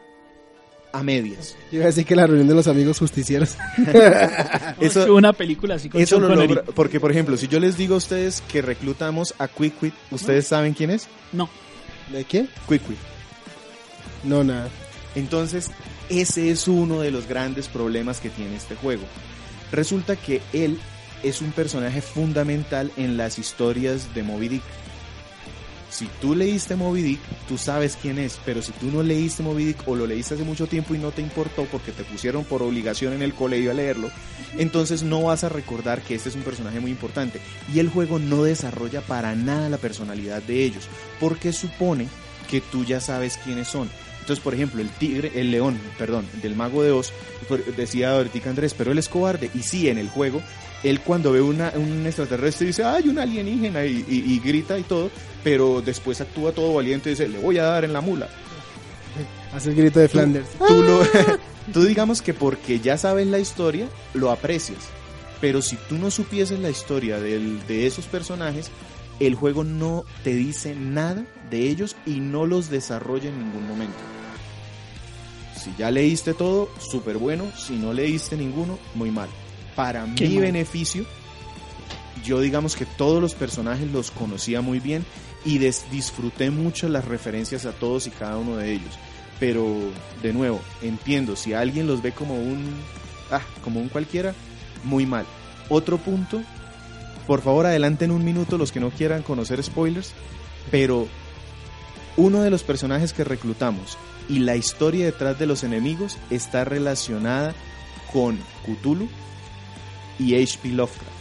a 0.98 1.04
medias. 1.04 1.56
Yo 1.72 1.78
iba 1.78 1.84
a 1.86 1.88
decir 1.88 2.06
que 2.06 2.16
la 2.16 2.26
reunión 2.28 2.48
de 2.48 2.56
los 2.56 2.68
amigos 2.68 3.00
justicieros. 3.00 3.56
Eso- 4.80 5.14
una 5.14 5.34
película 5.34 5.76
así 5.76 5.90
con 5.90 6.02
Eso 6.02 6.20
lo 6.20 6.34
logra, 6.34 6.64
porque 6.64 7.00
por 7.00 7.12
ejemplo, 7.12 7.38
si 7.38 7.48
yo 7.48 7.60
les 7.60 7.78
digo 7.78 7.96
a 7.96 7.98
ustedes 7.98 8.42
que 8.48 8.62
reclutamos 8.62 9.34
a 9.38 9.48
Quick 9.48 9.94
¿ustedes 10.12 10.48
saben 10.48 10.74
quién 10.74 10.90
es? 10.92 11.08
No. 11.32 11.50
¿De 12.12 12.24
qué? 12.24 12.48
Quick. 12.70 12.82
No, 14.24 14.44
nada. 14.44 14.70
Entonces, 15.16 15.72
ese 16.10 16.52
es 16.52 16.68
uno 16.68 17.00
de 17.02 17.12
los 17.12 17.28
grandes 17.28 17.68
problemas 17.68 18.20
que 18.20 18.30
tiene 18.30 18.56
este 18.56 18.76
juego. 18.76 19.04
Resulta 19.72 20.16
que 20.16 20.42
él 20.54 20.80
es 21.24 21.42
un 21.42 21.52
personaje 21.52 22.02
fundamental 22.02 22.92
en 22.98 23.18
las 23.18 23.40
historias 23.40 24.14
de 24.14 24.24
Moby 24.24 24.48
Dick. 24.50 24.64
Si 25.96 26.08
tú 26.20 26.36
leíste 26.36 26.76
Moby 26.76 27.02
Dick, 27.02 27.22
tú 27.48 27.58
sabes 27.58 27.98
quién 28.02 28.20
es, 28.20 28.38
pero 28.44 28.62
si 28.62 28.74
tú 28.74 28.92
no 28.92 29.02
leíste 29.02 29.44
Moby 29.44 29.64
Dick 29.64 29.88
o 29.88 29.96
lo 29.96 30.06
leíste 30.06 30.34
hace 30.34 30.44
mucho 30.44 30.68
tiempo 30.68 30.94
y 30.94 30.98
no 30.98 31.12
te 31.12 31.22
importó 31.22 31.64
porque 31.72 31.94
te 31.94 32.04
pusieron 32.04 32.44
por 32.44 32.62
obligación 32.62 33.14
en 33.14 33.22
el 33.22 33.34
colegio 33.34 33.72
a 33.72 33.76
leerlo, 33.76 34.12
entonces 34.58 35.04
no 35.04 35.24
vas 35.24 35.46
a 35.46 35.50
recordar 35.50 36.02
que 36.02 36.16
este 36.16 36.28
es 36.28 36.36
un 36.36 36.42
personaje 36.42 36.82
muy 36.82 36.92
importante. 36.92 37.40
Y 37.74 37.80
el 37.80 37.88
juego 37.88 38.20
no 38.20 38.44
desarrolla 38.44 39.00
para 39.00 39.36
nada 39.36 39.70
la 39.70 39.78
personalidad 39.78 40.44
de 40.44 40.66
ellos, 40.66 40.90
porque 41.18 41.54
supone 41.54 42.10
que 42.50 42.60
tú 42.60 42.84
ya 42.84 43.00
sabes 43.00 43.38
quiénes 43.38 43.70
son. 43.70 43.90
Entonces, 44.26 44.44
por 44.44 44.56
ejemplo, 44.56 44.82
el 44.82 44.90
tigre, 44.90 45.32
el 45.36 45.52
león, 45.52 45.78
perdón, 46.00 46.26
del 46.42 46.56
mago 46.56 46.82
de 46.82 46.90
Oz, 46.90 47.14
decía 47.78 48.16
ahorita 48.16 48.50
Andrés, 48.50 48.74
pero 48.76 48.92
él 48.92 48.98
es 48.98 49.08
cobarde. 49.08 49.52
Y 49.54 49.60
sí, 49.60 49.88
en 49.88 50.00
el 50.00 50.10
juego, 50.10 50.42
él 50.84 51.00
cuando 51.02 51.32
ve 51.32 51.42
una, 51.42 51.72
un 51.76 52.08
extraterrestre 52.08 52.66
dice, 52.66 52.84
ay, 52.84 53.08
un 53.08 53.20
alienígena, 53.20 53.86
y, 53.86 54.04
y- 54.10 54.34
y 54.34 54.40
grita 54.40 54.80
y 54.80 54.82
todo, 54.84 55.12
pero 55.44 55.84
después 55.86 56.22
actúa 56.22 56.54
todo 56.54 56.74
valiente 56.74 57.10
y 57.10 57.14
dice, 57.14 57.28
le 57.28 57.38
voy 57.38 57.60
a 57.60 57.66
dar 57.66 57.86
en 57.86 57.94
la 57.94 58.02
mula. 58.02 58.28
Hace 59.54 59.70
el 59.70 59.76
grito 59.76 60.00
de 60.00 60.10
Flanders. 60.10 60.48
Tú, 60.68 60.82
lo, 60.82 61.02
tú 61.74 61.84
digamos 61.84 62.24
que 62.24 62.34
porque 62.34 62.80
ya 62.80 62.98
sabes 62.98 63.28
la 63.28 63.38
historia, 63.38 63.88
lo 64.16 64.32
aprecias. 64.32 64.80
Pero 65.40 65.62
si 65.62 65.76
tú 65.88 66.00
no 66.00 66.10
supieses 66.10 66.58
la 66.60 66.72
historia 66.72 67.20
del- 67.20 67.66
de 67.68 67.86
esos 67.86 68.06
personajes, 68.06 68.72
el 69.20 69.36
juego 69.36 69.64
no 69.64 70.04
te 70.24 70.34
dice 70.34 70.74
nada 70.74 71.24
de 71.52 71.70
ellos 71.70 71.96
y 72.08 72.20
no 72.22 72.48
los 72.48 72.72
desarrolla 72.72 73.30
en 73.30 73.38
ningún 73.38 73.68
momento. 73.68 73.96
Si 75.66 75.74
ya 75.80 75.90
leíste 75.90 76.34
todo, 76.36 76.70
súper 76.80 77.18
bueno. 77.18 77.46
Si 77.58 77.74
no 77.74 77.92
leíste 77.92 78.38
ninguno, 78.38 78.78
muy 78.94 79.10
mal. 79.12 79.28
Para 79.76 80.06
Qué 80.16 80.28
mi 80.30 80.36
mal. 80.36 80.44
beneficio, 80.46 81.06
yo 82.24 82.40
digamos 82.40 82.76
que 82.76 82.86
todos 82.86 83.20
los 83.22 83.34
personajes 83.34 83.92
los 83.92 84.12
conocía 84.12 84.62
muy 84.62 84.80
bien 84.80 85.04
y 85.44 85.58
des- 85.58 85.86
disfruté 85.92 86.52
mucho 86.52 86.88
las 86.88 87.06
referencias 87.06 87.66
a 87.66 87.72
todos 87.72 88.06
y 88.08 88.12
cada 88.12 88.38
uno 88.38 88.58
de 88.58 88.74
ellos. 88.74 88.94
Pero, 89.40 89.66
de 90.24 90.34
nuevo, 90.34 90.62
entiendo, 90.84 91.36
si 91.36 91.54
alguien 91.54 91.88
los 91.88 92.02
ve 92.02 92.12
como 92.14 92.36
un, 92.36 92.64
ah, 93.32 93.42
como 93.64 93.82
un 93.82 93.90
cualquiera, 93.90 94.34
muy 94.84 95.06
mal. 95.08 95.26
Otro 95.68 95.98
punto, 95.98 96.42
por 97.28 97.42
favor 97.42 97.66
adelanten 97.66 98.12
un 98.12 98.24
minuto 98.24 98.58
los 98.60 98.72
que 98.72 98.80
no 98.80 98.92
quieran 98.92 99.24
conocer 99.24 99.62
spoilers, 99.64 100.14
pero 100.72 101.08
uno 102.18 102.42
de 102.44 102.50
los 102.52 102.64
personajes 102.64 103.12
que 103.14 103.24
reclutamos 103.24 103.98
y 104.30 104.40
la 104.40 104.56
historia 104.56 105.06
detrás 105.06 105.38
de 105.38 105.46
los 105.46 105.64
enemigos 105.64 106.18
está 106.30 106.64
relacionada 106.66 107.54
con 108.12 108.40
Cthulhu 108.66 109.08
y 110.20 110.36
H.P. 110.36 110.70
Lovecraft. 110.70 111.16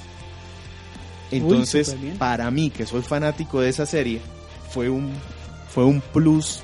Entonces, 1.31 1.97
para 2.19 2.51
mí, 2.51 2.71
que 2.71 2.87
soy 2.87 3.03
fanático 3.03 3.61
de 3.61 3.69
esa 3.69 3.87
serie, 3.87 4.21
fue 4.71 4.89
un, 4.89 5.13
fue 5.69 5.85
un 5.85 6.01
plus 6.01 6.63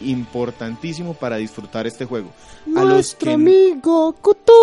importantísimo 0.00 1.14
para 1.14 1.36
disfrutar 1.36 1.86
este 1.86 2.04
juego. 2.04 2.30
A 2.76 2.84
los 2.84 3.14
que, 3.14 3.32
amigo 3.32 4.14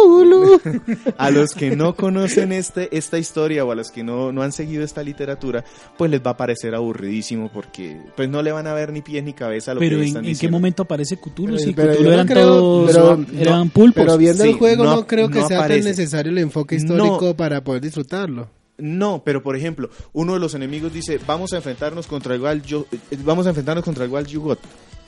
Cthulhu. 0.03 0.59
a 1.17 1.31
los 1.31 1.53
que 1.53 1.75
no 1.75 1.95
conocen 1.95 2.51
este, 2.51 2.95
esta 2.97 3.17
historia 3.17 3.63
o 3.65 3.71
a 3.71 3.75
los 3.75 3.91
que 3.91 4.03
no, 4.03 4.31
no 4.31 4.41
han 4.41 4.51
seguido 4.51 4.83
esta 4.83 5.03
literatura, 5.03 5.63
pues 5.97 6.11
les 6.11 6.21
va 6.21 6.31
a 6.31 6.37
parecer 6.37 6.75
aburridísimo 6.75 7.49
porque 7.53 7.99
pues 8.15 8.29
no 8.29 8.41
le 8.41 8.51
van 8.51 8.67
a 8.67 8.73
ver 8.73 8.91
ni 8.91 9.01
pies 9.01 9.23
ni 9.23 9.33
cabeza 9.33 9.71
a 9.71 9.73
lo 9.75 9.79
Pero 9.79 9.97
que 9.97 10.01
en, 10.03 10.07
están 10.07 10.19
en 10.19 10.25
qué 10.25 10.29
diciendo. 10.29 10.57
momento 10.57 10.83
aparece 10.83 11.17
Cthulhu? 11.17 11.57
Si 11.57 11.73
pero 11.73 11.93
Cthulhu 11.93 12.03
yo 12.03 12.07
no 12.09 12.13
eran 12.13 12.27
creo- 12.27 12.47
todos, 12.47 12.91
pero- 12.91 13.25
eran 13.39 13.69
pulpos. 13.69 14.03
Pero 14.03 14.17
viendo 14.17 14.43
Sí, 14.43 14.49
el 14.51 14.55
juego 14.57 14.83
no, 14.83 14.95
no- 14.97 15.07
creo 15.07 15.29
que 15.29 15.39
no 15.39 15.47
sea 15.47 15.59
aparece. 15.59 15.79
tan 15.81 15.89
necesario 15.89 16.31
el 16.31 16.37
enfoque 16.39 16.75
histórico 16.75 17.35
para 17.35 17.63
poder 17.63 17.81
disfrutarlo. 17.81 18.47
No, 18.77 19.21
pero 19.23 19.41
por 19.41 19.55
ejemplo, 19.55 19.89
uno 20.11 20.33
de 20.33 20.39
los 20.39 20.53
enemigos 20.53 20.91
dice, 20.93 21.17
vamos 21.25 21.53
a 21.53 21.57
enfrentarnos 21.57 22.07
contra 22.07 22.35
el 22.35 22.41
Gal 22.41 22.61
Yo- 22.61 22.85
eh, 22.91 23.17
vamos 23.23 23.45
a 23.45 23.49
enfrentarnos 23.49 23.85
contra 23.85 24.03
el 24.03 24.11
Gal 24.11 24.25
Yugot. 24.27 24.59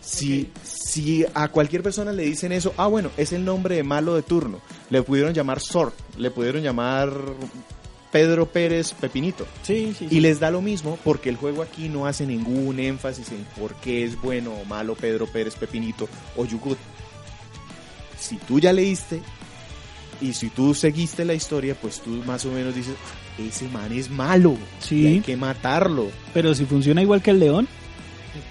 Si, 0.10 0.50
si 0.64 1.26
a 1.34 1.50
cualquier 1.50 1.84
persona 1.84 2.14
le 2.14 2.24
dicen 2.24 2.54
eso, 2.54 2.74
ah 2.78 2.88
bueno, 2.88 3.12
es 3.18 3.34
el 3.34 3.44
nombre 3.44 3.76
de 3.76 3.84
malo 3.84 4.16
de 4.16 4.22
turno. 4.22 4.62
Le 4.90 5.02
pudieron 5.02 5.34
llamar 5.34 5.60
Sor, 5.60 5.92
le 6.18 6.32
pudieron 6.32 6.64
llamar 6.64 7.12
Pedro 8.10 8.46
Pérez 8.46 8.94
Pepinito. 8.94 9.46
Sí, 9.64 9.94
sí, 10.00 10.08
Y 10.10 10.22
les 10.22 10.40
da 10.40 10.50
lo 10.50 10.62
mismo 10.62 10.98
porque 11.04 11.28
el 11.28 11.36
juego 11.36 11.62
aquí 11.62 11.90
no 11.90 12.06
hace 12.08 12.26
ningún 12.26 12.80
énfasis 12.80 13.34
en 13.34 13.44
por 13.60 13.76
qué 13.76 14.06
es 14.06 14.20
bueno 14.22 14.54
o 14.54 14.64
malo 14.64 14.96
Pedro 14.96 15.28
Pérez 15.28 15.56
Pepinito 15.56 16.08
o 16.38 16.46
Yugut. 16.46 16.78
Si 18.18 18.38
tú 18.38 18.60
ya 18.62 18.72
leíste 18.72 19.22
y 20.22 20.32
si 20.34 20.50
tú 20.50 20.74
seguiste 20.74 21.26
la 21.26 21.34
historia, 21.34 21.76
pues 21.76 22.00
tú 22.00 22.12
más 22.26 22.46
o 22.46 22.52
menos 22.52 22.74
dices, 22.74 22.96
"Ah, 23.06 23.42
ese 23.42 23.68
man 23.68 23.92
es 23.92 24.10
malo, 24.10 24.56
Sí. 24.80 25.02
y 25.02 25.08
hay 25.08 25.20
que 25.20 25.36
matarlo. 25.36 26.08
Pero 26.34 26.56
si 26.56 26.64
funciona 26.66 27.02
igual 27.02 27.22
que 27.22 27.32
el 27.32 27.40
león, 27.40 27.68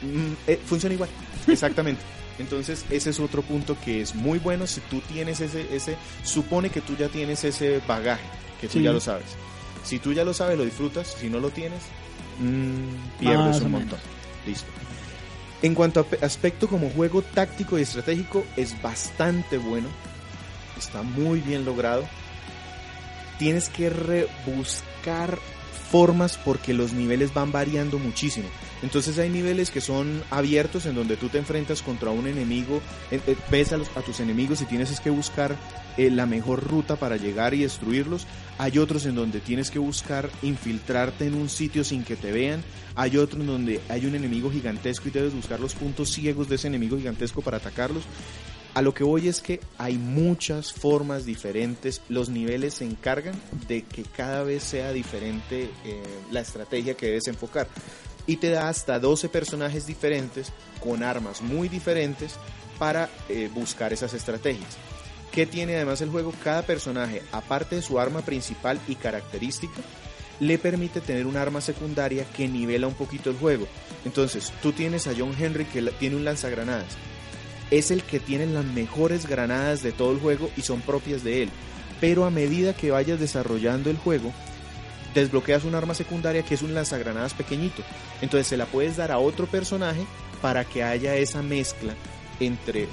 Mm, 0.02 0.32
eh, 0.48 0.58
funciona 0.66 0.94
igual, 0.96 1.08
exactamente. 1.52 2.02
Entonces 2.38 2.84
ese 2.90 3.10
es 3.10 3.20
otro 3.20 3.42
punto 3.42 3.76
que 3.82 4.02
es 4.02 4.14
muy 4.14 4.38
bueno 4.38 4.66
si 4.66 4.80
tú 4.82 5.00
tienes 5.00 5.40
ese, 5.40 5.74
ese, 5.74 5.96
supone 6.22 6.68
que 6.70 6.80
tú 6.82 6.94
ya 6.96 7.08
tienes 7.08 7.44
ese 7.44 7.80
bagaje, 7.88 8.24
que 8.60 8.68
tú 8.68 8.74
Sí. 8.78 8.84
ya 8.84 8.92
lo 8.92 9.00
sabes. 9.00 9.24
Si 9.84 9.98
tú 9.98 10.12
ya 10.12 10.24
lo 10.24 10.34
sabes, 10.34 10.58
lo 10.58 10.64
disfrutas, 10.64 11.16
si 11.18 11.30
no 11.30 11.38
lo 11.40 11.50
tienes, 11.50 11.80
mm, 12.40 13.18
pierdes 13.20 13.60
un 13.62 13.70
montón. 13.70 13.98
Listo. 14.46 14.66
En 15.62 15.74
cuanto 15.74 16.00
a 16.00 16.04
pe- 16.04 16.18
aspecto 16.24 16.68
como 16.68 16.90
juego 16.90 17.22
táctico 17.22 17.78
y 17.78 17.82
estratégico, 17.82 18.44
es 18.56 18.80
bastante 18.82 19.56
bueno. 19.56 19.88
Está 20.76 21.02
muy 21.02 21.40
bien 21.40 21.64
logrado. 21.64 22.06
Tienes 23.38 23.68
que 23.70 23.88
rebuscar 23.88 25.38
formas 25.90 26.38
porque 26.44 26.74
los 26.74 26.92
niveles 26.92 27.32
van 27.32 27.52
variando 27.52 27.98
muchísimo. 27.98 28.48
Entonces 28.82 29.18
hay 29.18 29.30
niveles 29.30 29.70
que 29.70 29.80
son 29.80 30.22
abiertos 30.30 30.86
en 30.86 30.94
donde 30.94 31.16
tú 31.16 31.28
te 31.28 31.38
enfrentas 31.38 31.82
contra 31.82 32.10
un 32.10 32.26
enemigo, 32.26 32.80
eh, 33.10 33.20
eh, 33.26 33.36
ves 33.50 33.72
a, 33.72 33.76
a 33.76 34.02
tus 34.02 34.20
enemigos 34.20 34.60
y 34.60 34.66
tienes 34.66 34.90
es 34.90 35.00
que 35.00 35.10
buscar 35.10 35.56
eh, 35.96 36.10
la 36.10 36.26
mejor 36.26 36.62
ruta 36.62 36.96
para 36.96 37.16
llegar 37.16 37.54
y 37.54 37.62
destruirlos. 37.62 38.26
Hay 38.58 38.78
otros 38.78 39.06
en 39.06 39.14
donde 39.14 39.40
tienes 39.40 39.70
que 39.70 39.78
buscar 39.78 40.28
infiltrarte 40.42 41.26
en 41.26 41.34
un 41.34 41.48
sitio 41.48 41.84
sin 41.84 42.04
que 42.04 42.16
te 42.16 42.32
vean. 42.32 42.62
Hay 42.94 43.16
otros 43.16 43.40
en 43.40 43.46
donde 43.46 43.80
hay 43.88 44.04
un 44.04 44.14
enemigo 44.14 44.50
gigantesco 44.50 45.08
y 45.08 45.12
debes 45.12 45.34
buscar 45.34 45.58
los 45.58 45.74
puntos 45.74 46.10
ciegos 46.10 46.48
de 46.48 46.56
ese 46.56 46.68
enemigo 46.68 46.98
gigantesco 46.98 47.40
para 47.40 47.56
atacarlos. 47.58 48.04
A 48.76 48.82
lo 48.82 48.92
que 48.92 49.04
voy 49.04 49.26
es 49.26 49.40
que 49.40 49.60
hay 49.78 49.96
muchas 49.96 50.70
formas 50.70 51.24
diferentes. 51.24 52.02
Los 52.10 52.28
niveles 52.28 52.74
se 52.74 52.84
encargan 52.84 53.34
de 53.68 53.80
que 53.80 54.02
cada 54.02 54.42
vez 54.42 54.64
sea 54.64 54.92
diferente 54.92 55.70
eh, 55.86 56.02
la 56.30 56.40
estrategia 56.40 56.92
que 56.92 57.06
debes 57.06 57.26
enfocar. 57.26 57.68
Y 58.26 58.36
te 58.36 58.50
da 58.50 58.68
hasta 58.68 58.98
12 58.98 59.30
personajes 59.30 59.86
diferentes 59.86 60.52
con 60.78 61.02
armas 61.02 61.40
muy 61.40 61.70
diferentes 61.70 62.34
para 62.78 63.08
eh, 63.30 63.48
buscar 63.54 63.94
esas 63.94 64.12
estrategias. 64.12 64.76
¿Qué 65.32 65.46
tiene 65.46 65.76
además 65.76 66.02
el 66.02 66.10
juego? 66.10 66.34
Cada 66.44 66.60
personaje, 66.60 67.22
aparte 67.32 67.76
de 67.76 67.82
su 67.82 67.98
arma 67.98 68.20
principal 68.26 68.78
y 68.88 68.96
característica, 68.96 69.80
le 70.38 70.58
permite 70.58 71.00
tener 71.00 71.26
un 71.26 71.38
arma 71.38 71.62
secundaria 71.62 72.26
que 72.26 72.46
nivela 72.46 72.88
un 72.88 72.94
poquito 72.94 73.30
el 73.30 73.38
juego. 73.38 73.66
Entonces, 74.04 74.52
tú 74.60 74.72
tienes 74.72 75.06
a 75.06 75.14
John 75.16 75.34
Henry 75.38 75.64
que 75.64 75.80
tiene 75.92 76.16
un 76.16 76.26
lanzagranadas. 76.26 76.94
Es 77.70 77.90
el 77.90 78.02
que 78.02 78.20
tiene 78.20 78.46
las 78.46 78.64
mejores 78.64 79.26
granadas 79.26 79.82
de 79.82 79.92
todo 79.92 80.12
el 80.12 80.20
juego 80.20 80.50
y 80.56 80.62
son 80.62 80.80
propias 80.80 81.24
de 81.24 81.44
él. 81.44 81.50
Pero 82.00 82.24
a 82.24 82.30
medida 82.30 82.76
que 82.76 82.90
vayas 82.90 83.18
desarrollando 83.18 83.90
el 83.90 83.96
juego, 83.96 84.32
desbloqueas 85.14 85.64
un 85.64 85.74
arma 85.74 85.94
secundaria 85.94 86.42
que 86.42 86.54
es 86.54 86.62
un 86.62 86.74
lanzagranadas 86.74 87.34
pequeñito. 87.34 87.82
Entonces 88.20 88.46
se 88.46 88.56
la 88.56 88.66
puedes 88.66 88.96
dar 88.96 89.10
a 89.10 89.18
otro 89.18 89.46
personaje 89.46 90.06
para 90.42 90.64
que 90.64 90.82
haya 90.82 91.16
esa 91.16 91.42
mezcla 91.42 91.94
entre 92.38 92.86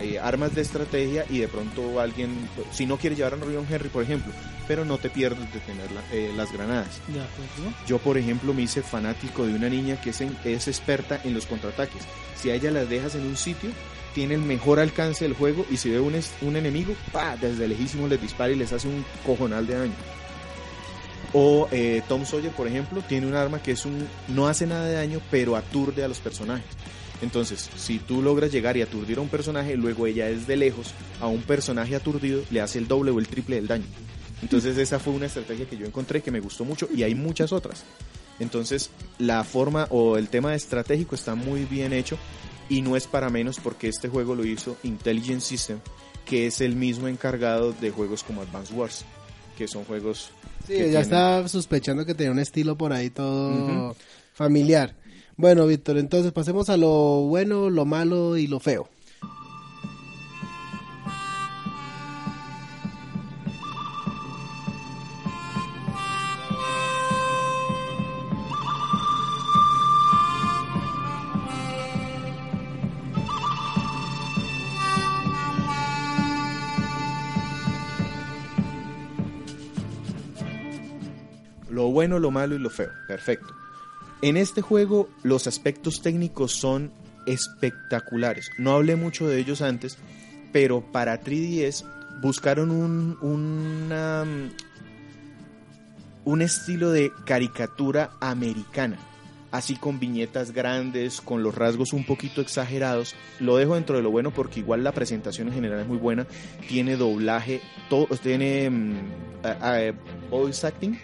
eh, 0.00 0.18
armas 0.18 0.54
de 0.54 0.62
estrategia 0.62 1.24
y 1.28 1.38
de 1.38 1.48
pronto 1.48 2.00
alguien, 2.00 2.30
si 2.72 2.86
no 2.86 2.96
quiere 2.96 3.16
llevar 3.16 3.34
a 3.34 3.38
John 3.38 3.66
Henry, 3.68 3.88
por 3.88 4.02
ejemplo, 4.02 4.32
pero 4.68 4.84
no 4.84 4.98
te 4.98 5.10
pierdes 5.10 5.52
de 5.52 5.60
tener 5.60 5.90
la- 5.92 6.02
eh, 6.12 6.32
las 6.36 6.52
granadas. 6.52 7.00
de 7.08 7.20
acuerdo. 7.20 7.74
Yo, 7.86 7.98
por 7.98 8.16
ejemplo, 8.18 8.54
me 8.54 8.62
hice 8.62 8.82
fanático 8.82 9.46
de 9.46 9.54
una 9.54 9.68
niña 9.68 10.00
que 10.00 10.10
es, 10.10 10.20
en- 10.20 10.36
es 10.44 10.68
experta 10.68 11.20
en 11.24 11.34
los 11.34 11.46
contraataques. 11.46 12.02
Si 12.36 12.50
a 12.50 12.54
ella 12.54 12.70
las 12.70 12.88
dejas 12.88 13.14
en 13.14 13.26
un 13.26 13.36
sitio, 13.36 13.70
tiene 14.14 14.34
el 14.34 14.42
mejor 14.42 14.80
alcance 14.80 15.24
del 15.24 15.34
juego 15.34 15.64
y 15.70 15.76
si 15.76 15.90
ve 15.90 16.00
un, 16.00 16.14
un 16.42 16.56
enemigo, 16.56 16.94
¡pa! 17.12 17.36
desde 17.36 17.68
lejísimo 17.68 18.08
les 18.08 18.20
dispara 18.20 18.52
y 18.52 18.56
les 18.56 18.72
hace 18.72 18.88
un 18.88 19.04
cojonal 19.24 19.66
de 19.66 19.78
daño. 19.78 19.92
O 21.32 21.68
eh, 21.70 22.02
Tom 22.08 22.24
Sawyer, 22.24 22.50
por 22.50 22.66
ejemplo, 22.66 23.02
tiene 23.02 23.26
un 23.26 23.34
arma 23.34 23.62
que 23.62 23.72
es 23.72 23.84
un 23.84 24.08
no 24.28 24.48
hace 24.48 24.66
nada 24.66 24.86
de 24.86 24.94
daño, 24.94 25.20
pero 25.30 25.54
aturde 25.56 26.02
a 26.02 26.08
los 26.08 26.18
personajes. 26.18 26.64
Entonces, 27.22 27.68
si 27.76 27.98
tú 27.98 28.22
logras 28.22 28.50
llegar 28.50 28.76
y 28.76 28.82
aturdir 28.82 29.18
a 29.18 29.20
un 29.20 29.28
personaje, 29.28 29.76
luego 29.76 30.06
ella 30.06 30.26
desde 30.26 30.56
lejos 30.56 30.92
a 31.20 31.26
un 31.26 31.42
personaje 31.42 31.94
aturdido 31.94 32.42
le 32.50 32.60
hace 32.62 32.78
el 32.78 32.88
doble 32.88 33.10
o 33.10 33.18
el 33.18 33.28
triple 33.28 33.56
del 33.56 33.66
daño. 33.66 33.84
Entonces 34.42 34.78
esa 34.78 34.98
fue 34.98 35.12
una 35.12 35.26
estrategia 35.26 35.66
que 35.66 35.76
yo 35.76 35.84
encontré 35.86 36.22
que 36.22 36.30
me 36.30 36.40
gustó 36.40 36.64
mucho 36.64 36.88
y 36.94 37.02
hay 37.02 37.14
muchas 37.14 37.52
otras. 37.52 37.82
Entonces 38.38 38.88
la 39.18 39.44
forma 39.44 39.86
o 39.90 40.16
el 40.16 40.28
tema 40.30 40.54
estratégico 40.54 41.14
está 41.14 41.34
muy 41.34 41.66
bien 41.66 41.92
hecho 41.92 42.16
y 42.70 42.80
no 42.80 42.96
es 42.96 43.06
para 43.06 43.28
menos 43.28 43.58
porque 43.62 43.88
este 43.88 44.08
juego 44.08 44.34
lo 44.34 44.46
hizo 44.46 44.78
Intelligent 44.82 45.42
System, 45.42 45.78
que 46.24 46.46
es 46.46 46.62
el 46.62 46.74
mismo 46.74 47.06
encargado 47.06 47.72
de 47.72 47.90
juegos 47.90 48.22
como 48.22 48.40
Advance 48.40 48.72
Wars, 48.72 49.04
que 49.58 49.68
son 49.68 49.84
juegos... 49.84 50.30
Sí, 50.66 50.68
que 50.74 50.78
ya 50.78 50.84
tienen- 50.84 51.02
estaba 51.02 51.48
sospechando 51.48 52.06
que 52.06 52.14
tenía 52.14 52.32
un 52.32 52.38
estilo 52.38 52.78
por 52.78 52.94
ahí 52.94 53.10
todo 53.10 53.94
familiar. 54.32 54.94
Bueno, 55.40 55.66
Víctor, 55.66 55.96
entonces 55.96 56.32
pasemos 56.32 56.68
a 56.68 56.76
lo 56.76 56.90
bueno, 57.22 57.70
lo 57.70 57.86
malo 57.86 58.36
y 58.36 58.46
lo 58.46 58.60
feo. 58.60 58.90
Lo 81.70 81.84
bueno, 81.92 82.18
lo 82.18 82.30
malo 82.30 82.54
y 82.54 82.58
lo 82.58 82.68
feo. 82.68 82.90
Perfecto. 83.08 83.54
En 84.22 84.36
este 84.36 84.60
juego 84.60 85.08
los 85.22 85.46
aspectos 85.46 86.02
técnicos 86.02 86.52
son 86.52 86.92
espectaculares. 87.26 88.50
No 88.58 88.72
hablé 88.72 88.96
mucho 88.96 89.26
de 89.28 89.38
ellos 89.38 89.62
antes, 89.62 89.96
pero 90.52 90.82
para 90.82 91.22
3DS 91.22 91.84
buscaron 92.20 92.70
un, 92.70 93.16
una, 93.22 94.24
mm, 94.24 94.50
un 96.24 96.42
estilo 96.42 96.90
de 96.90 97.12
caricatura 97.24 98.10
americana. 98.20 98.98
Así 99.52 99.74
con 99.74 99.98
viñetas 99.98 100.52
grandes, 100.52 101.20
con 101.20 101.42
los 101.42 101.54
rasgos 101.54 101.92
un 101.92 102.04
poquito 102.04 102.40
exagerados. 102.40 103.16
Lo 103.40 103.56
dejo 103.56 103.74
dentro 103.74 103.96
de 103.96 104.02
lo 104.02 104.10
bueno 104.10 104.30
porque 104.30 104.60
igual 104.60 104.84
la 104.84 104.92
presentación 104.92 105.48
en 105.48 105.54
general 105.54 105.80
es 105.80 105.88
muy 105.88 105.98
buena. 105.98 106.26
Tiene 106.68 106.96
doblaje, 106.96 107.60
todo, 107.88 108.06
tiene 108.18 108.70
mm, 108.70 108.94
voice 110.30 110.66
acting. 110.66 110.96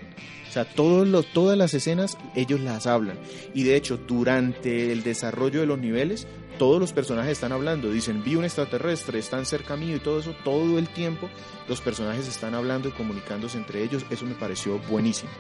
Sea, 0.57 0.65
todos 0.65 1.27
todas 1.35 1.59
las 1.59 1.75
escenas 1.75 2.17
ellos 2.35 2.61
las 2.61 2.87
hablan. 2.87 3.19
Y 3.53 3.65
de 3.65 3.77
hecho, 3.77 3.99
durante 3.99 4.91
el 4.91 5.03
desarrollo 5.03 5.61
de 5.61 5.67
los 5.67 5.79
niveles, 5.79 6.27
todos 6.59 6.81
los 6.81 6.95
personajes 6.95 7.33
están 7.33 7.53
hablando. 7.53 7.91
Dicen, 7.91 8.25
vi 8.25 8.37
un 8.37 8.45
extraterrestre, 8.45 9.19
están 9.19 9.45
cerca 9.45 9.77
mío 9.77 9.97
y 9.97 9.99
todo 9.99 10.19
eso. 10.19 10.35
Todo 10.45 10.79
el 10.79 10.89
tiempo 10.89 11.29
los 11.69 11.83
personajes 11.83 12.27
están 12.27 12.55
hablando 12.55 12.89
y 12.89 12.93
comunicándose 12.93 13.59
entre 13.59 13.83
ellos. 13.83 14.07
Eso 14.09 14.25
me 14.25 14.33
pareció 14.33 14.79
buenísimo. 14.89 15.31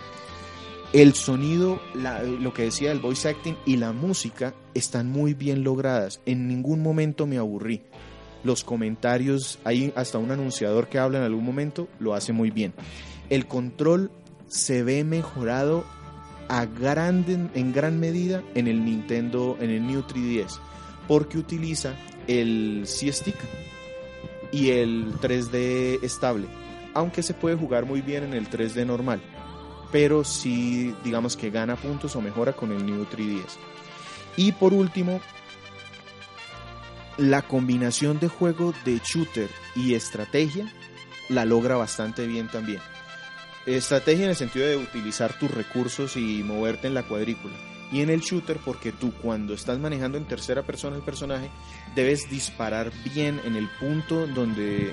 El 0.93 1.15
sonido, 1.15 1.81
lo 1.95 2.53
que 2.53 2.65
decía 2.65 2.93
el 2.93 3.01
voice 3.01 3.31
acting 3.31 3.57
y 3.65 3.79
la 3.79 3.93
música 3.93 4.53
están 4.75 5.09
muy 5.09 5.33
bien 5.33 5.65
logradas. 5.65 6.21
En 6.27 6.47
ningún 6.47 6.83
momento 6.83 7.27
me 7.27 7.39
aburrí. 7.39 7.81
Los 8.45 8.65
comentarios, 8.65 9.61
hay 9.65 9.95
hasta 9.97 10.19
un 10.19 10.31
anunciador 10.31 10.89
que 10.89 10.99
habla 10.99 11.21
en 11.21 11.25
algún 11.25 11.47
momento, 11.47 11.89
lo 12.01 12.13
hace 12.13 12.35
muy 12.35 12.51
bien. 12.51 12.75
El 13.31 13.47
control 13.47 14.11
se 14.49 14.83
ve 14.83 15.05
mejorado 15.05 15.85
a 16.49 16.63
en 16.63 17.73
gran 17.73 18.01
medida 18.01 18.43
en 18.55 18.69
el 18.69 18.85
Nintendo, 18.85 19.57
en 19.61 19.71
el 19.71 19.87
New 19.87 20.03
3DS, 20.03 20.59
porque 21.09 21.39
utiliza 21.39 21.95
el 22.27 22.85
C-Stick 22.87 23.37
y 24.53 24.71
el 24.71 25.15
3D 25.15 26.03
estable, 26.03 26.47
aunque 26.95 27.23
se 27.23 27.35
puede 27.35 27.57
jugar 27.57 27.85
muy 27.85 28.01
bien 28.01 28.25
en 28.25 28.35
el 28.35 28.49
3D 28.49 28.87
normal, 28.87 29.21
pero 29.91 30.25
sí 30.25 30.95
digamos 31.05 31.37
que 31.37 31.51
gana 31.51 31.77
puntos 31.77 32.15
o 32.17 32.21
mejora 32.21 32.53
con 32.53 32.73
el 32.73 32.85
New 32.87 33.07
3DS. 33.07 33.57
Y 34.37 34.53
por 34.53 34.73
último, 34.73 35.21
la 37.17 37.43
combinación 37.43 38.21
de 38.21 38.29
juego 38.29 38.75
de 38.85 39.01
shooter 39.03 39.49
y 39.75 39.95
estrategia 39.95 40.71
la 41.29 41.45
logra 41.45 41.77
bastante 41.77 42.27
bien 42.27 42.49
también. 42.49 42.81
Estrategia 43.67 44.25
en 44.25 44.31
el 44.31 44.37
sentido 44.37 44.67
de 44.67 44.77
utilizar 44.77 45.33
tus 45.39 45.51
recursos 45.51 46.17
y 46.17 46.43
moverte 46.43 46.87
en 46.87 46.95
la 46.95 47.03
cuadrícula. 47.03 47.55
Y 47.93 48.01
en 48.01 48.11
el 48.11 48.21
shooter 48.21 48.59
porque 48.65 48.93
tú 48.93 49.13
cuando 49.23 49.55
estás 49.55 49.79
manejando 49.79 50.19
en 50.19 50.25
tercera 50.25 50.63
persona 50.63 50.97
el 50.97 51.03
personaje 51.03 51.51
debes 51.95 52.29
disparar 52.31 52.91
bien 53.15 53.41
en 53.45 53.55
el 53.57 53.69
punto 53.81 54.27
donde 54.27 54.93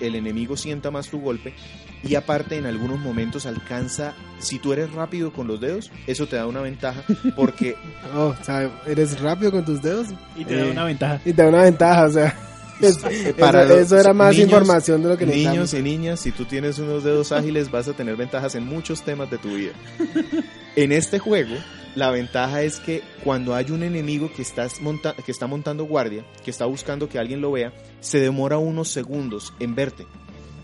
el 0.00 0.14
enemigo 0.14 0.56
sienta 0.56 0.90
más 0.90 1.08
tu 1.08 1.20
golpe 1.20 1.54
y 2.02 2.16
aparte 2.16 2.58
en 2.58 2.66
algunos 2.66 2.98
momentos 2.98 3.46
alcanza, 3.46 4.12
si 4.38 4.58
tú 4.58 4.74
eres 4.74 4.92
rápido 4.92 5.32
con 5.32 5.46
los 5.46 5.58
dedos, 5.58 5.90
eso 6.06 6.26
te 6.26 6.36
da 6.36 6.46
una 6.46 6.60
ventaja 6.60 7.02
porque 7.34 7.76
Oh, 8.14 8.34
o 8.38 8.44
sea, 8.44 8.70
eres 8.86 9.18
rápido 9.20 9.50
con 9.50 9.64
tus 9.64 9.80
dedos 9.80 10.08
Y 10.36 10.44
te 10.44 10.56
da 10.56 10.66
una 10.66 10.84
ventaja. 10.84 11.20
y 11.24 11.32
te 11.32 11.42
da 11.42 11.48
una 11.48 11.62
ventaja, 11.62 12.04
o 12.04 12.10
sea. 12.10 12.36
Es- 12.80 12.98
para 13.38 13.64
eso, 13.64 13.74
los 13.74 13.78
eso 13.86 13.98
era 13.98 14.12
más 14.12 14.32
niños- 14.32 14.44
información 14.48 15.02
de 15.02 15.08
lo 15.10 15.16
que 15.18 15.26
niños 15.26 15.54
necesitamos. 15.56 15.74
y 15.74 15.82
niñas, 15.82 16.20
si 16.20 16.32
tú 16.32 16.44
tienes 16.44 16.78
unos 16.78 17.04
dedos 17.04 17.32
ágiles, 17.32 17.70
vas 17.70 17.88
a 17.88 17.92
tener 17.92 18.16
ventajas 18.16 18.54
en 18.54 18.66
muchos 18.66 19.02
temas 19.02 19.30
de 19.30 19.38
tu 19.38 19.54
vida. 19.54 19.72
En 20.76 20.90
este 20.90 21.20
juego, 21.20 21.54
la 21.94 22.10
ventaja 22.10 22.62
es 22.62 22.80
que 22.80 23.00
cuando 23.22 23.54
hay 23.54 23.70
un 23.70 23.84
enemigo 23.84 24.28
que, 24.34 24.42
estás 24.42 24.80
monta- 24.80 25.14
que 25.14 25.30
está 25.30 25.46
montando 25.46 25.84
guardia, 25.84 26.24
que 26.44 26.50
está 26.50 26.64
buscando 26.66 27.08
que 27.08 27.16
alguien 27.20 27.40
lo 27.40 27.52
vea, 27.52 27.72
se 28.00 28.18
demora 28.18 28.58
unos 28.58 28.88
segundos 28.88 29.52
en 29.60 29.76
verte. 29.76 30.04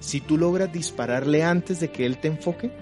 Si 0.00 0.20
tú 0.20 0.36
logras 0.36 0.72
dispararle 0.72 1.44
antes 1.44 1.78
de 1.78 1.92
que 1.92 2.06
él 2.06 2.18
te 2.18 2.26
enfoque, 2.26 2.72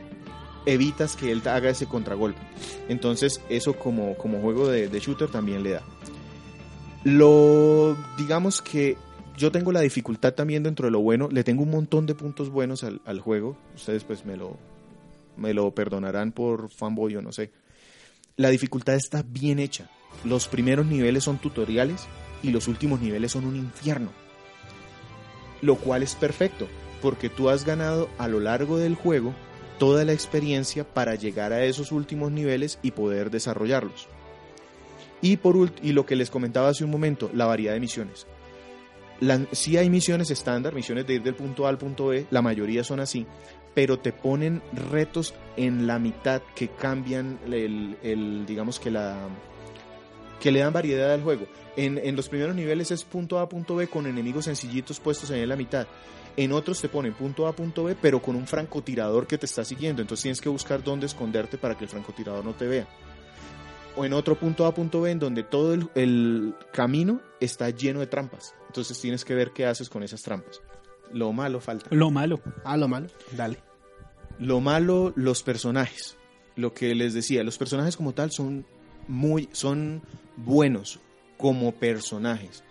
evitas 0.64 1.16
que 1.16 1.30
él 1.30 1.42
haga 1.44 1.68
ese 1.68 1.84
contragolpe. 1.84 2.40
Entonces, 2.88 3.42
eso 3.50 3.74
como, 3.74 4.16
como 4.16 4.40
juego 4.40 4.68
de, 4.68 4.88
de 4.88 5.00
shooter 5.00 5.28
también 5.28 5.62
le 5.62 5.72
da. 5.72 5.82
Lo, 7.04 7.94
digamos 8.16 8.62
que 8.62 8.96
yo 9.38 9.52
tengo 9.52 9.72
la 9.72 9.80
dificultad 9.80 10.34
también 10.34 10.62
dentro 10.62 10.86
de 10.86 10.90
lo 10.90 11.00
bueno, 11.00 11.28
le 11.30 11.44
tengo 11.44 11.62
un 11.62 11.70
montón 11.70 12.06
de 12.06 12.14
puntos 12.14 12.50
buenos 12.50 12.84
al, 12.84 13.20
juego, 13.20 13.56
ustedes 13.74 14.04
pues 14.04 14.26
me 14.26 14.36
lo, 14.36 14.56
me 15.36 15.54
lo 15.54 15.72
perdonarán 15.74 16.32
por 16.32 16.68
fanboy 16.70 17.16
o 17.16 17.22
no 17.22 17.32
sé. 17.32 17.52
La 18.36 18.50
dificultad 18.50 18.96
está 18.96 19.24
bien 19.26 19.58
hecha. 19.58 19.88
Los 20.24 20.48
primeros 20.48 20.86
niveles 20.86 21.24
son 21.24 21.38
tutoriales 21.38 22.06
y 22.42 22.50
los 22.50 22.68
últimos 22.68 23.00
niveles 23.00 23.32
son 23.32 23.44
un 23.44 23.56
infierno. 23.56 24.10
Lo 25.62 25.76
cual 25.76 26.02
es 26.02 26.14
perfecto, 26.14 26.68
porque 27.00 27.28
tú 27.28 27.48
has 27.48 27.64
ganado 27.64 28.08
a 28.18 28.28
lo 28.28 28.40
largo 28.40 28.78
del 28.78 28.94
juego 28.94 29.34
toda 29.78 30.04
la 30.04 30.12
experiencia 30.12 30.84
para 30.84 31.14
llegar 31.14 31.52
a 31.52 31.64
esos 31.64 31.92
últimos 31.92 32.32
niveles 32.32 32.78
y 32.82 32.90
poder 32.90 33.30
desarrollarlos. 33.30 34.08
Y 35.20 35.36
por 35.36 35.70
y 35.82 35.92
lo 35.92 36.06
que 36.06 36.16
les 36.16 36.30
comentaba 36.30 36.68
hace 36.68 36.84
un 36.84 36.90
momento, 36.90 37.30
la 37.34 37.46
variedad 37.46 37.74
de 37.74 37.80
misiones. 37.80 38.26
La, 39.20 39.46
sí 39.52 39.76
hay 39.76 39.90
misiones 39.90 40.30
estándar, 40.30 40.74
misiones 40.74 41.06
de 41.06 41.14
ir 41.14 41.22
del 41.22 41.34
punto 41.34 41.66
A 41.66 41.70
al 41.70 41.78
punto 41.78 42.08
B, 42.08 42.26
la 42.30 42.40
mayoría 42.40 42.84
son 42.84 43.00
así, 43.00 43.26
pero 43.74 43.98
te 43.98 44.12
ponen 44.12 44.62
retos 44.90 45.34
en 45.56 45.86
la 45.86 45.98
mitad 45.98 46.42
que 46.54 46.68
cambian 46.68 47.38
el, 47.46 47.96
el, 48.02 48.46
digamos 48.46 48.78
que 48.78 48.90
la 48.90 49.28
que 50.40 50.52
le 50.52 50.60
dan 50.60 50.72
variedad 50.72 51.12
al 51.12 51.22
juego. 51.22 51.46
En, 51.76 51.98
en 51.98 52.14
los 52.14 52.28
primeros 52.28 52.54
niveles 52.54 52.90
es 52.92 53.02
punto 53.02 53.40
A, 53.40 53.48
punto 53.48 53.74
B 53.74 53.88
con 53.88 54.06
enemigos 54.06 54.44
sencillitos 54.44 55.00
puestos 55.00 55.30
en 55.30 55.48
la 55.48 55.56
mitad. 55.56 55.86
En 56.36 56.52
otros 56.52 56.80
te 56.80 56.88
ponen 56.88 57.14
punto 57.14 57.48
A, 57.48 57.52
punto 57.52 57.84
B, 57.84 57.96
pero 58.00 58.22
con 58.22 58.36
un 58.36 58.46
francotirador 58.46 59.26
que 59.26 59.38
te 59.38 59.46
está 59.46 59.64
siguiendo. 59.64 60.00
Entonces 60.00 60.22
tienes 60.22 60.40
que 60.40 60.48
buscar 60.48 60.84
dónde 60.84 61.06
esconderte 61.06 61.58
para 61.58 61.76
que 61.76 61.84
el 61.84 61.90
francotirador 61.90 62.44
no 62.44 62.52
te 62.52 62.68
vea. 62.68 62.86
O 63.98 64.04
en 64.04 64.12
otro 64.12 64.38
punto 64.38 64.64
A, 64.66 64.74
punto 64.74 65.00
B, 65.00 65.10
en 65.10 65.18
donde 65.18 65.42
todo 65.42 65.74
el, 65.74 65.88
el 65.96 66.54
camino 66.72 67.20
está 67.40 67.70
lleno 67.70 67.98
de 68.00 68.06
trampas. 68.06 68.54
Entonces 68.68 69.00
tienes 69.00 69.24
que 69.24 69.34
ver 69.34 69.50
qué 69.52 69.66
haces 69.66 69.88
con 69.88 70.02
esas 70.02 70.22
trampas. 70.22 70.60
Lo 71.12 71.32
malo 71.32 71.60
falta. 71.60 71.88
Lo 71.90 72.10
malo. 72.10 72.40
Ah, 72.64 72.76
lo 72.76 72.86
malo. 72.86 73.08
Dale. 73.36 73.58
Lo 74.38 74.60
malo, 74.60 75.12
los 75.16 75.42
personajes. 75.42 76.16
Lo 76.54 76.74
que 76.74 76.94
les 76.94 77.12
decía, 77.12 77.42
los 77.42 77.58
personajes 77.58 77.96
como 77.96 78.12
tal 78.14 78.30
son 78.30 78.64
muy, 79.08 79.48
son 79.52 80.02
buenos 80.36 81.00
como 81.36 81.72
personajes, 81.72 82.62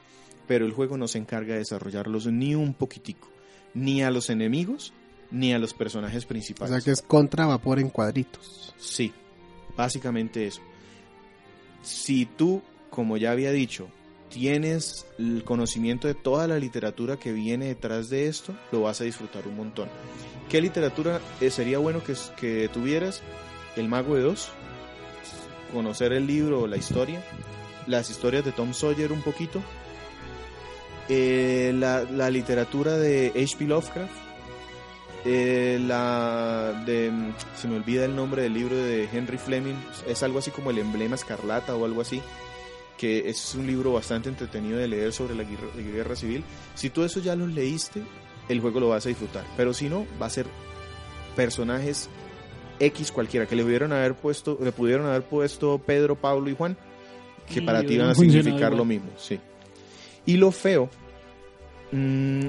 pero 0.47 0.65
el 0.65 0.71
juego 0.73 0.97
no 0.97 1.07
se 1.07 1.17
encarga 1.17 1.53
de 1.53 1.59
desarrollarlos 1.59 2.27
ni 2.27 2.53
un 2.55 2.73
poquitico, 2.73 3.27
ni 3.73 4.03
a 4.03 4.11
los 4.11 4.29
enemigos, 4.29 4.93
ni 5.31 5.53
a 5.53 5.59
los 5.59 5.73
personajes 5.73 6.25
O 6.25 6.27
principales. 6.27 6.73
sea 6.73 6.81
que 6.81 6.91
es 6.91 7.01
contra 7.01 7.45
vapor 7.45 7.79
en 7.79 7.89
cuadritos. 7.89 8.73
Sí, 8.77 9.13
básicamente 9.75 10.47
eso. 10.47 10.61
Si 11.87 12.25
tú, 12.25 12.61
como 12.89 13.15
ya 13.15 13.31
había 13.31 13.53
dicho, 13.53 13.87
tienes 14.29 15.05
el 15.17 15.45
conocimiento 15.45 16.09
de 16.09 16.15
toda 16.15 16.45
la 16.45 16.59
literatura 16.59 17.15
que 17.15 17.31
viene 17.31 17.67
detrás 17.67 18.09
de 18.09 18.27
esto, 18.27 18.53
lo 18.73 18.81
vas 18.81 18.99
a 18.99 19.05
disfrutar 19.05 19.47
un 19.47 19.55
montón. 19.55 19.87
¿Qué 20.49 20.59
literatura 20.59 21.21
eh, 21.39 21.49
sería 21.49 21.77
bueno 21.77 22.01
que, 22.03 22.69
tuvieras? 22.73 23.21
El 23.77 23.87
Mago 23.87 24.15
de 24.15 24.23
Dos, 24.23 24.49
conocer 25.71 26.11
el 26.11 26.27
libro 26.27 26.63
o 26.63 26.67
la 26.67 26.75
historia, 26.75 27.23
las 27.85 28.09
historias 28.09 28.43
de 28.43 28.51
Tom 28.51 28.73
Sawyer 28.73 29.13
un 29.13 29.21
poquito, 29.21 29.61
eh, 31.07 31.71
la, 31.73 32.03
la 32.03 32.29
literatura 32.29 32.97
de 32.97 33.29
H.P. 33.29 33.63
Lovecraft, 33.63 34.26
eh, 35.25 35.79
la 35.85 36.83
de, 36.85 37.11
se 37.55 37.67
me 37.67 37.75
olvida 37.75 38.05
el 38.05 38.15
nombre 38.15 38.41
del 38.41 38.53
libro 38.53 38.75
de 38.75 39.09
Henry 39.11 39.37
Fleming, 39.37 39.75
es 40.07 40.23
algo 40.23 40.39
así 40.39 40.51
como 40.51 40.71
el 40.71 40.77
emblema 40.77 41.15
escarlata 41.15 41.75
o 41.75 41.85
algo 41.85 42.01
así, 42.01 42.21
que 42.97 43.29
es 43.29 43.55
un 43.55 43.67
libro 43.67 43.93
bastante 43.93 44.29
entretenido 44.29 44.77
de 44.77 44.87
leer 44.87 45.13
sobre 45.13 45.35
la 45.35 45.43
guerra, 45.43 45.67
la 45.75 45.81
guerra 45.81 46.15
civil. 46.15 46.43
Si 46.75 46.89
tú 46.89 47.03
eso 47.03 47.19
ya 47.19 47.35
lo 47.35 47.47
leíste, 47.47 48.01
el 48.49 48.61
juego 48.61 48.79
lo 48.79 48.89
vas 48.89 49.05
a 49.05 49.09
disfrutar, 49.09 49.45
pero 49.55 49.73
si 49.73 49.89
no, 49.89 50.05
va 50.21 50.27
a 50.27 50.31
ser 50.31 50.45
personajes 51.35 52.09
X 52.79 53.11
cualquiera 53.11 53.45
que 53.45 53.55
le 53.55 53.63
pudieron 53.63 53.91
haber 53.91 54.15
puesto, 54.15 54.57
le 54.61 54.71
pudieron 54.71 55.07
haber 55.07 55.23
puesto 55.23 55.79
Pedro, 55.79 56.15
Pablo 56.15 56.49
y 56.49 56.55
Juan, 56.55 56.77
que 57.51 57.59
Y 57.59 57.61
para 57.61 57.83
ti 57.83 57.97
van 57.97 58.09
a 58.09 58.15
significar 58.15 58.55
igual. 58.55 58.77
lo 58.77 58.85
mismo, 58.85 59.09
sí. 59.17 59.39
Y 60.25 60.37
lo 60.37 60.51
feo, 60.51 60.89
mm, 61.91 62.47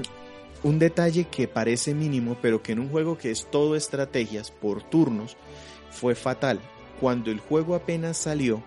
un 0.63 0.79
detalle 0.79 1.25
que 1.25 1.47
parece 1.47 1.93
mínimo, 1.93 2.37
pero 2.41 2.61
que 2.61 2.73
en 2.73 2.79
un 2.79 2.89
juego 2.89 3.17
que 3.17 3.31
es 3.31 3.47
todo 3.49 3.75
estrategias 3.75 4.51
por 4.51 4.83
turnos, 4.83 5.37
fue 5.91 6.15
fatal. 6.15 6.59
Cuando 6.99 7.31
el 7.31 7.39
juego 7.39 7.75
apenas 7.75 8.17
salió, 8.17 8.61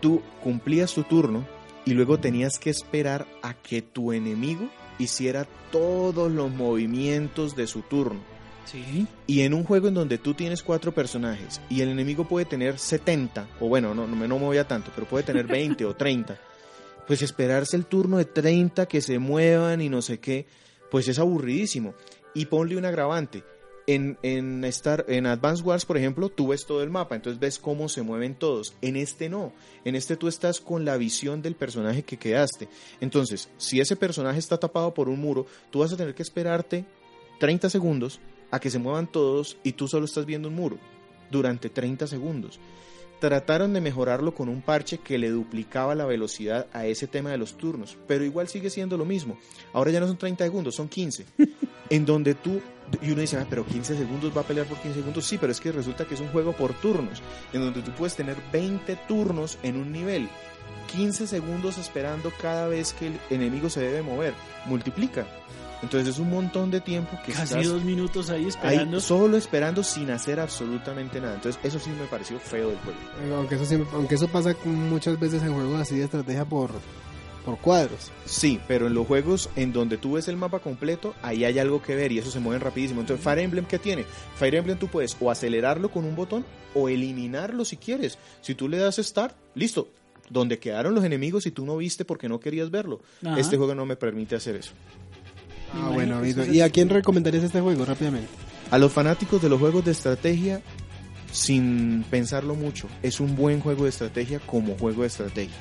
tú 0.00 0.22
cumplías 0.42 0.92
tu 0.94 1.02
turno 1.04 1.44
y 1.84 1.92
luego 1.94 2.18
tenías 2.18 2.58
que 2.58 2.70
esperar 2.70 3.26
a 3.42 3.54
que 3.54 3.82
tu 3.82 4.12
enemigo 4.12 4.68
hiciera 4.98 5.46
todos 5.70 6.30
los 6.30 6.50
movimientos 6.50 7.56
de 7.56 7.66
su 7.66 7.82
turno. 7.82 8.20
Sí. 8.64 9.06
Y 9.26 9.40
en 9.40 9.54
un 9.54 9.64
juego 9.64 9.88
en 9.88 9.94
donde 9.94 10.18
tú 10.18 10.34
tienes 10.34 10.62
cuatro 10.62 10.92
personajes 10.92 11.60
y 11.68 11.80
el 11.80 11.88
enemigo 11.88 12.28
puede 12.28 12.46
tener 12.46 12.78
70, 12.78 13.48
o 13.60 13.66
bueno, 13.68 13.92
no, 13.94 14.06
no, 14.06 14.14
me- 14.14 14.28
no 14.28 14.38
me 14.38 14.44
voy 14.44 14.58
a 14.58 14.68
tanto, 14.68 14.92
pero 14.94 15.06
puede 15.08 15.24
tener 15.24 15.46
20 15.48 15.84
o 15.84 15.96
30, 15.96 16.38
pues 17.06 17.22
esperarse 17.22 17.76
el 17.76 17.86
turno 17.86 18.18
de 18.18 18.24
30 18.24 18.86
que 18.86 19.00
se 19.00 19.18
muevan 19.18 19.80
y 19.80 19.88
no 19.88 20.02
sé 20.02 20.20
qué, 20.20 20.46
pues 20.90 21.08
es 21.08 21.18
aburridísimo. 21.18 21.94
Y 22.34 22.46
ponle 22.46 22.76
un 22.76 22.84
agravante. 22.84 23.44
En, 23.88 24.16
en, 24.22 24.64
Star, 24.66 25.04
en 25.08 25.26
Advance 25.26 25.62
Wars, 25.62 25.84
por 25.84 25.96
ejemplo, 25.96 26.28
tú 26.28 26.48
ves 26.48 26.66
todo 26.66 26.84
el 26.84 26.90
mapa, 26.90 27.16
entonces 27.16 27.40
ves 27.40 27.58
cómo 27.58 27.88
se 27.88 28.02
mueven 28.02 28.36
todos. 28.36 28.74
En 28.80 28.94
este 28.94 29.28
no. 29.28 29.52
En 29.84 29.96
este 29.96 30.16
tú 30.16 30.28
estás 30.28 30.60
con 30.60 30.84
la 30.84 30.96
visión 30.96 31.42
del 31.42 31.56
personaje 31.56 32.04
que 32.04 32.16
quedaste. 32.16 32.68
Entonces, 33.00 33.48
si 33.58 33.80
ese 33.80 33.96
personaje 33.96 34.38
está 34.38 34.58
tapado 34.58 34.94
por 34.94 35.08
un 35.08 35.20
muro, 35.20 35.46
tú 35.70 35.80
vas 35.80 35.92
a 35.92 35.96
tener 35.96 36.14
que 36.14 36.22
esperarte 36.22 36.84
30 37.40 37.70
segundos 37.70 38.20
a 38.52 38.60
que 38.60 38.70
se 38.70 38.78
muevan 38.78 39.10
todos 39.10 39.56
y 39.64 39.72
tú 39.72 39.88
solo 39.88 40.04
estás 40.04 40.26
viendo 40.26 40.46
un 40.46 40.54
muro 40.54 40.78
durante 41.30 41.68
30 41.68 42.06
segundos. 42.06 42.60
Trataron 43.22 43.72
de 43.72 43.80
mejorarlo 43.80 44.34
con 44.34 44.48
un 44.48 44.62
parche 44.62 44.98
que 44.98 45.16
le 45.16 45.30
duplicaba 45.30 45.94
la 45.94 46.06
velocidad 46.06 46.66
a 46.72 46.86
ese 46.86 47.06
tema 47.06 47.30
de 47.30 47.38
los 47.38 47.56
turnos, 47.56 47.96
pero 48.08 48.24
igual 48.24 48.48
sigue 48.48 48.68
siendo 48.68 48.96
lo 48.96 49.04
mismo. 49.04 49.38
Ahora 49.72 49.92
ya 49.92 50.00
no 50.00 50.08
son 50.08 50.16
30 50.16 50.42
segundos, 50.42 50.74
son 50.74 50.88
15. 50.88 51.26
en 51.90 52.04
donde 52.04 52.34
tú, 52.34 52.60
y 53.00 53.12
uno 53.12 53.20
dice, 53.20 53.36
ah, 53.36 53.46
pero 53.48 53.64
15 53.64 53.96
segundos 53.96 54.36
va 54.36 54.40
a 54.40 54.44
pelear 54.44 54.66
por 54.66 54.76
15 54.78 54.98
segundos. 54.98 55.24
Sí, 55.24 55.38
pero 55.38 55.52
es 55.52 55.60
que 55.60 55.70
resulta 55.70 56.04
que 56.04 56.14
es 56.14 56.20
un 56.20 56.30
juego 56.30 56.52
por 56.52 56.74
turnos, 56.74 57.22
en 57.52 57.60
donde 57.60 57.82
tú 57.82 57.92
puedes 57.92 58.16
tener 58.16 58.36
20 58.52 58.96
turnos 59.06 59.56
en 59.62 59.76
un 59.76 59.92
nivel. 59.92 60.28
15 60.92 61.28
segundos 61.28 61.78
esperando 61.78 62.32
cada 62.42 62.66
vez 62.66 62.92
que 62.92 63.06
el 63.06 63.20
enemigo 63.30 63.70
se 63.70 63.82
debe 63.82 64.02
mover. 64.02 64.34
Multiplica. 64.66 65.28
Entonces 65.82 66.14
es 66.14 66.20
un 66.20 66.30
montón 66.30 66.70
de 66.70 66.80
tiempo 66.80 67.18
que 67.26 67.32
Casi 67.32 67.42
estás 67.54 67.66
dos 67.66 67.82
minutos 67.84 68.30
ahí 68.30 68.42
ahí 68.42 68.48
esperando. 68.48 69.00
solo 69.00 69.36
esperando 69.36 69.82
sin 69.82 70.10
hacer 70.10 70.38
absolutamente 70.40 71.20
nada. 71.20 71.34
Entonces 71.34 71.60
eso 71.64 71.78
sí 71.78 71.90
me 71.90 72.06
pareció 72.06 72.38
feo 72.38 72.68
del 72.68 72.78
juego. 72.78 72.98
Eh, 73.24 73.34
Aunque 73.34 73.56
eso, 73.56 73.64
siempre- 73.64 73.90
aunque 73.94 74.14
eso 74.14 74.28
pasa 74.28 74.54
muchas 74.64 75.18
veces 75.18 75.42
en 75.42 75.52
juegos 75.52 75.80
así 75.80 75.96
de 75.96 76.04
estrategia 76.04 76.44
por, 76.44 76.70
por 77.44 77.58
cuadros. 77.58 78.12
Sí, 78.24 78.60
pero 78.68 78.86
en 78.86 78.94
los 78.94 79.06
juegos 79.08 79.50
en 79.56 79.72
donde 79.72 79.98
tú 79.98 80.12
ves 80.12 80.28
el 80.28 80.36
mapa 80.36 80.60
completo, 80.60 81.14
ahí 81.22 81.44
hay 81.44 81.58
algo 81.58 81.82
que 81.82 81.96
ver 81.96 82.12
y 82.12 82.18
eso 82.18 82.30
se 82.30 82.38
mueve 82.38 82.60
rapidísimo. 82.60 83.00
Entonces, 83.00 83.24
Fire 83.24 83.40
Emblem, 83.40 83.64
¿qué 83.64 83.80
tiene? 83.80 84.04
Fire 84.36 84.54
Emblem 84.54 84.78
tú 84.78 84.86
puedes 84.86 85.16
o 85.20 85.30
acelerarlo 85.32 85.90
con 85.90 86.04
un 86.04 86.14
botón 86.14 86.44
o 86.74 86.88
eliminarlo 86.88 87.64
si 87.64 87.76
quieres. 87.76 88.18
Si 88.40 88.54
tú 88.54 88.68
le 88.68 88.78
das 88.78 88.96
Start, 88.98 89.34
listo. 89.56 89.88
Donde 90.30 90.58
quedaron 90.60 90.94
los 90.94 91.04
enemigos 91.04 91.44
y 91.46 91.50
tú 91.50 91.66
no 91.66 91.76
viste 91.76 92.04
porque 92.06 92.28
no 92.28 92.38
querías 92.40 92.70
verlo. 92.70 93.00
Ajá. 93.26 93.38
Este 93.38 93.56
juego 93.58 93.74
no 93.74 93.84
me 93.84 93.96
permite 93.96 94.36
hacer 94.36 94.54
eso. 94.56 94.72
Ah, 95.74 95.90
bueno, 95.92 96.20
¿Y 96.24 96.60
a 96.60 96.70
quién 96.70 96.88
recomendarías 96.88 97.44
este 97.44 97.60
juego 97.60 97.84
rápidamente? 97.84 98.28
A 98.70 98.78
los 98.78 98.92
fanáticos 98.92 99.40
de 99.42 99.48
los 99.48 99.58
juegos 99.60 99.84
de 99.84 99.90
estrategia, 99.92 100.60
sin 101.30 102.04
pensarlo 102.10 102.54
mucho, 102.54 102.88
es 103.02 103.20
un 103.20 103.36
buen 103.36 103.60
juego 103.60 103.84
de 103.84 103.90
estrategia 103.90 104.38
como 104.40 104.76
juego 104.76 105.02
de 105.02 105.08
estrategia. 105.08 105.54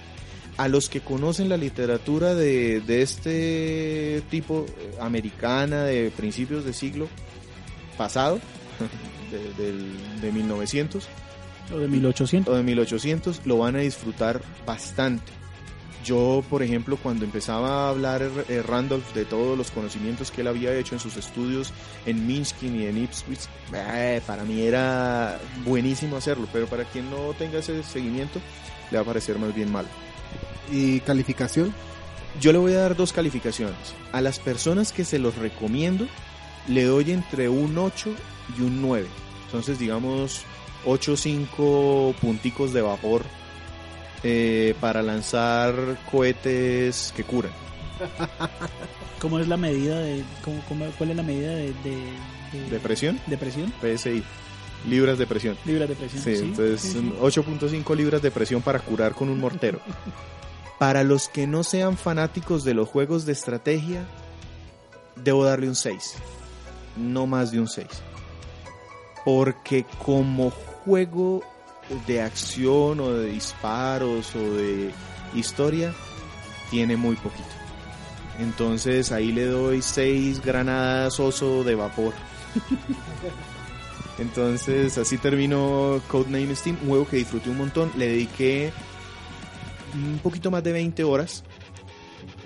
A 0.58 0.68
los 0.68 0.90
que 0.90 1.00
conocen 1.00 1.50
la 1.50 1.58
literatura 1.58 2.36
de, 2.36 2.82
de 2.82 3.02
este 3.02 4.22
tipo 4.30 4.66
eh, 4.68 4.96
americana 5.00 5.84
de 5.84 6.12
principios 6.12 6.66
de 6.66 6.74
siglo 6.74 7.08
pasado, 7.98 8.40
de, 9.32 9.64
del- 9.64 10.22
de 10.22 10.32
1900 10.32 11.08
O 11.74 11.78
de 11.80 11.88
1800. 11.88 12.54
o 12.54 12.58
de 12.58 12.64
1800, 12.64 13.42
lo 13.46 13.58
van 13.60 13.76
a 13.78 13.80
disfrutar 13.80 14.42
bastante. 14.66 15.32
Yo, 16.04 16.44
por 16.50 16.64
ejemplo, 16.64 16.98
cuando 16.98 17.26
empezaba 17.26 17.86
a 17.86 17.90
hablar 17.90 18.28
eh, 18.50 18.64
Randolph 18.66 19.14
de 19.14 19.26
todos 19.26 19.58
los 19.58 19.70
conocimientos 19.70 20.32
que 20.32 20.42
él 20.42 20.48
había 20.48 20.76
hecho 20.76 20.96
en 20.96 21.00
sus 21.00 21.16
estudios 21.18 21.74
en 22.06 22.26
Minskin 22.26 22.80
y 22.80 22.86
en 22.88 22.98
Ipswich, 22.98 23.42
eh, 23.74 24.22
para 24.26 24.44
mí 24.44 24.62
era 24.62 25.40
buenísimo 25.64 26.18
hacerlo, 26.18 26.48
pero 26.52 26.66
para 26.68 26.86
quien 26.86 27.10
no 27.12 27.34
tenga 27.38 27.60
ese 27.60 27.84
seguimiento, 27.84 28.40
le 28.90 28.98
va 28.98 29.04
a 29.04 29.06
parecer 29.06 29.38
más 29.38 29.54
bien 29.54 29.72
malo. 29.72 29.90
¿Y 30.72 31.02
calificación? 31.02 31.74
Yo 32.40 32.52
le 32.52 32.58
voy 32.58 32.74
a 32.74 32.82
dar 32.82 32.96
dos 32.96 33.14
calificaciones. 33.14 33.94
A 34.12 34.22
las 34.22 34.40
personas 34.40 34.92
que 34.92 35.04
se 35.04 35.20
los 35.20 35.36
recomiendo, 35.36 36.08
le 36.68 36.86
doy 36.86 37.12
entre 37.12 37.50
un 37.50 37.78
8 37.78 38.10
y 38.58 38.62
un 38.62 38.82
9. 38.82 39.08
Entonces, 39.46 39.78
digamos, 39.78 40.44
8 40.86 41.14
o 41.14 41.18
5 41.18 42.16
punticos 42.22 42.74
de 42.74 42.82
vapor 42.82 43.24
eh, 44.24 44.76
para 44.80 45.02
lanzar 45.02 45.74
cohetes 46.12 47.14
que 47.16 47.24
curan. 47.24 47.52
¿Cómo 49.20 49.40
es 49.40 49.48
la 49.48 49.58
medida 49.58 50.00
de. 50.00 50.24
Cómo, 50.44 50.62
cómo- 50.68 50.86
¿Cuál 50.98 51.12
es 51.12 51.16
la 51.18 51.24
medida 51.24 51.50
de. 51.52 51.74
de, 51.84 51.96
de- 52.54 52.70
¿De 52.70 52.80
presión? 52.80 53.20
de 53.28 53.38
presión? 53.38 53.72
PSI. 53.82 54.24
Libras 54.90 55.20
de 55.20 55.28
presión. 55.28 55.56
Libras 55.66 55.88
de 55.90 55.96
presión. 55.96 56.24
Sí, 56.24 56.36
Sí, 56.38 56.44
entonces 56.44 56.82
sí, 56.82 56.88
sí. 56.88 56.94
son 56.96 57.14
8.5 57.20 57.96
libras 57.96 58.22
de 58.24 58.32
presión 58.32 58.62
para 58.64 58.80
curar 58.80 59.14
con 59.14 59.30
un 59.30 59.40
mortero. 59.40 59.80
Para 60.80 61.04
los 61.04 61.30
que 61.30 61.46
no 61.46 61.64
sean 61.64 61.96
fanáticos 61.98 62.64
de 62.64 62.74
los 62.74 62.90
juegos 62.90 63.26
de 63.28 63.34
estrategia, 63.34 64.04
debo 65.16 65.44
darle 65.46 65.68
un 65.68 65.76
6. 65.76 66.16
No 66.98 67.28
más 67.28 67.52
de 67.52 67.60
un 67.60 67.68
6. 67.68 67.88
Porque 69.24 69.86
como 70.04 70.50
juego 70.50 71.44
de 72.08 72.22
acción 72.22 73.00
o 73.00 73.14
de 73.14 73.32
disparos 73.32 74.36
o 74.36 74.54
de 74.54 74.92
historia, 75.34 75.94
tiene 76.70 76.98
muy 76.98 77.16
poquito. 77.16 77.50
Entonces 78.40 79.12
ahí 79.12 79.32
le 79.32 79.46
doy 79.46 79.82
6 79.82 80.42
granadas 80.42 81.20
oso 81.20 81.64
de 81.64 81.76
vapor. 81.76 82.14
Entonces 84.18 84.98
así 84.98 85.18
terminó 85.18 86.02
Codename 86.08 86.56
Steam, 86.56 86.78
un 86.84 86.90
juego 86.90 87.08
que 87.08 87.18
disfruté 87.18 87.50
un 87.50 87.58
montón, 87.58 87.92
le 87.98 88.08
dediqué 88.08 88.72
un 89.94 90.20
poquito 90.20 90.52
más 90.52 90.64
de 90.64 90.74
20 90.74 91.04
horas 91.04 91.44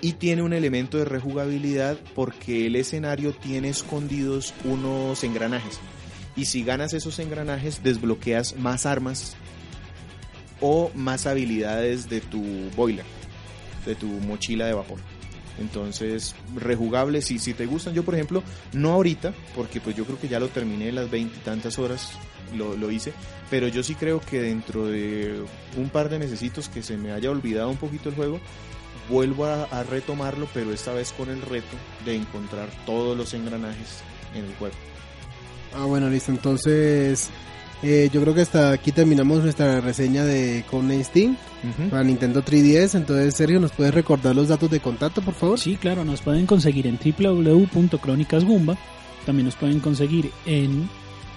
y 0.00 0.12
tiene 0.12 0.42
un 0.42 0.52
elemento 0.52 0.98
de 0.98 1.04
rejugabilidad 1.04 1.98
porque 2.14 2.66
el 2.66 2.76
escenario 2.76 3.32
tiene 3.32 3.68
escondidos 3.68 4.54
unos 4.64 5.22
engranajes 5.24 5.80
y 6.36 6.44
si 6.44 6.62
ganas 6.62 6.92
esos 6.92 7.18
engranajes 7.18 7.82
desbloqueas 7.82 8.56
más 8.56 8.86
armas 8.86 9.34
o 10.60 10.90
más 10.94 11.26
habilidades 11.26 12.08
de 12.08 12.20
tu 12.20 12.42
boiler, 12.76 13.04
de 13.84 13.94
tu 13.94 14.06
mochila 14.06 14.66
de 14.66 14.74
vapor. 14.74 14.98
Entonces, 15.58 16.34
rejugable, 16.54 17.22
si, 17.22 17.38
si 17.38 17.54
te 17.54 17.64
gustan, 17.64 17.94
yo 17.94 18.04
por 18.04 18.14
ejemplo, 18.14 18.42
no 18.72 18.92
ahorita, 18.92 19.32
porque 19.54 19.80
pues 19.80 19.96
yo 19.96 20.04
creo 20.04 20.20
que 20.20 20.28
ya 20.28 20.38
lo 20.38 20.48
terminé 20.48 20.92
las 20.92 21.10
veintitantas 21.10 21.78
horas, 21.78 22.12
lo, 22.54 22.76
lo 22.76 22.90
hice, 22.90 23.12
pero 23.48 23.66
yo 23.66 23.82
sí 23.82 23.94
creo 23.94 24.20
que 24.20 24.40
dentro 24.42 24.86
de 24.86 25.42
un 25.76 25.88
par 25.88 26.10
de 26.10 26.18
necesitos 26.18 26.68
que 26.68 26.82
se 26.82 26.98
me 26.98 27.12
haya 27.12 27.30
olvidado 27.30 27.70
un 27.70 27.78
poquito 27.78 28.10
el 28.10 28.14
juego, 28.14 28.38
vuelvo 29.08 29.46
a, 29.46 29.64
a 29.64 29.82
retomarlo, 29.82 30.46
pero 30.52 30.72
esta 30.72 30.92
vez 30.92 31.12
con 31.12 31.30
el 31.30 31.40
reto 31.40 31.76
de 32.04 32.16
encontrar 32.16 32.68
todos 32.84 33.16
los 33.16 33.32
engranajes 33.32 34.02
en 34.34 34.44
el 34.44 34.54
juego. 34.56 34.74
Ah, 35.74 35.84
bueno, 35.84 36.08
listo. 36.08 36.30
Entonces, 36.30 37.30
eh, 37.82 38.08
yo 38.12 38.20
creo 38.22 38.34
que 38.34 38.42
hasta 38.42 38.72
aquí 38.72 38.92
terminamos 38.92 39.42
nuestra 39.42 39.80
reseña 39.80 40.24
de 40.24 40.64
Codename 40.70 41.04
Steam 41.04 41.36
para 41.90 42.04
Nintendo 42.04 42.42
3DS. 42.42 42.94
Entonces, 42.96 43.34
Sergio, 43.34 43.60
¿nos 43.60 43.72
puedes 43.72 43.94
recordar 43.94 44.34
los 44.34 44.48
datos 44.48 44.70
de 44.70 44.80
contacto, 44.80 45.22
por 45.22 45.34
favor? 45.34 45.58
Sí, 45.58 45.76
claro, 45.76 46.04
nos 46.04 46.22
pueden 46.22 46.46
conseguir 46.46 46.86
en 46.86 46.98
www.cronicasgumba. 46.98 48.76
También 49.24 49.46
nos 49.46 49.56
pueden 49.56 49.80
conseguir 49.80 50.30
en 50.46 50.88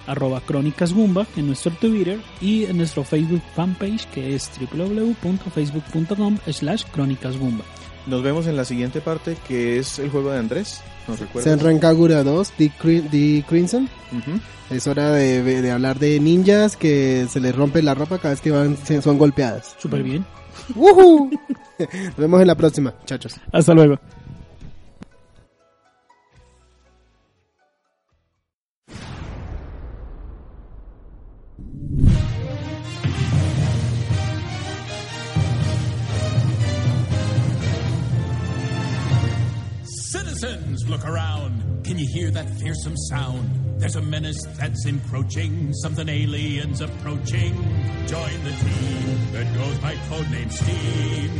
arroba 0.06 0.40
Crónicas 0.40 0.92
Gumba 0.92 1.26
en 1.36 1.46
nuestro 1.46 1.72
Twitter 1.72 2.20
y 2.40 2.64
en 2.64 2.78
nuestro 2.78 3.04
Facebook 3.04 3.42
fanpage 3.54 4.06
que 4.06 4.34
es 4.34 4.50
www.facebook.com 4.72 6.38
slash 6.50 6.84
Crónicas 6.90 7.36
Gumba. 7.36 7.64
Nos 8.06 8.22
vemos 8.22 8.46
en 8.46 8.56
la 8.56 8.64
siguiente 8.64 9.00
parte 9.00 9.36
que 9.46 9.78
es 9.78 9.98
el 9.98 10.10
juego 10.10 10.30
de 10.32 10.38
Andrés. 10.38 10.82
¿Nos 11.10 11.20
recuerdas? 11.20 11.52
Senran 11.52 11.78
Kagura 11.78 12.22
2, 12.22 12.52
The, 12.52 12.70
Cri- 12.80 13.10
The 13.10 13.44
Crimson. 13.48 13.88
Es 14.70 14.86
hora 14.86 15.10
de, 15.12 15.42
de 15.62 15.70
hablar 15.70 15.98
de 15.98 16.18
ninjas 16.20 16.76
que 16.76 17.26
se 17.30 17.40
les 17.40 17.54
rompe 17.54 17.82
la 17.82 17.94
ropa 17.94 18.18
cada 18.18 18.30
vez 18.34 18.40
que 18.40 18.50
van, 18.50 18.76
se- 18.76 19.02
son 19.02 19.18
golpeadas. 19.18 19.74
Súper 19.78 20.02
bien. 20.02 20.24
Nos 20.76 22.16
vemos 22.16 22.40
en 22.40 22.46
la 22.46 22.54
próxima, 22.54 22.94
muchachos. 23.00 23.34
Hasta 23.52 23.74
luego. 23.74 23.96
Look 40.90 41.06
around. 41.06 41.84
Can 41.84 41.98
you 41.98 42.06
hear 42.12 42.30
that 42.32 42.50
fearsome 42.58 42.96
sound? 42.96 43.80
There's 43.80 43.96
a 43.96 44.02
menace 44.02 44.44
that's 44.58 44.84
encroaching, 44.86 45.72
something 45.72 46.08
aliens 46.08 46.80
approaching. 46.80 47.54
Join 48.06 48.44
the 48.44 48.50
team 48.50 49.32
that 49.32 49.54
goes 49.54 49.78
by 49.78 49.94
codename 50.10 50.50
Steam. 50.50 51.30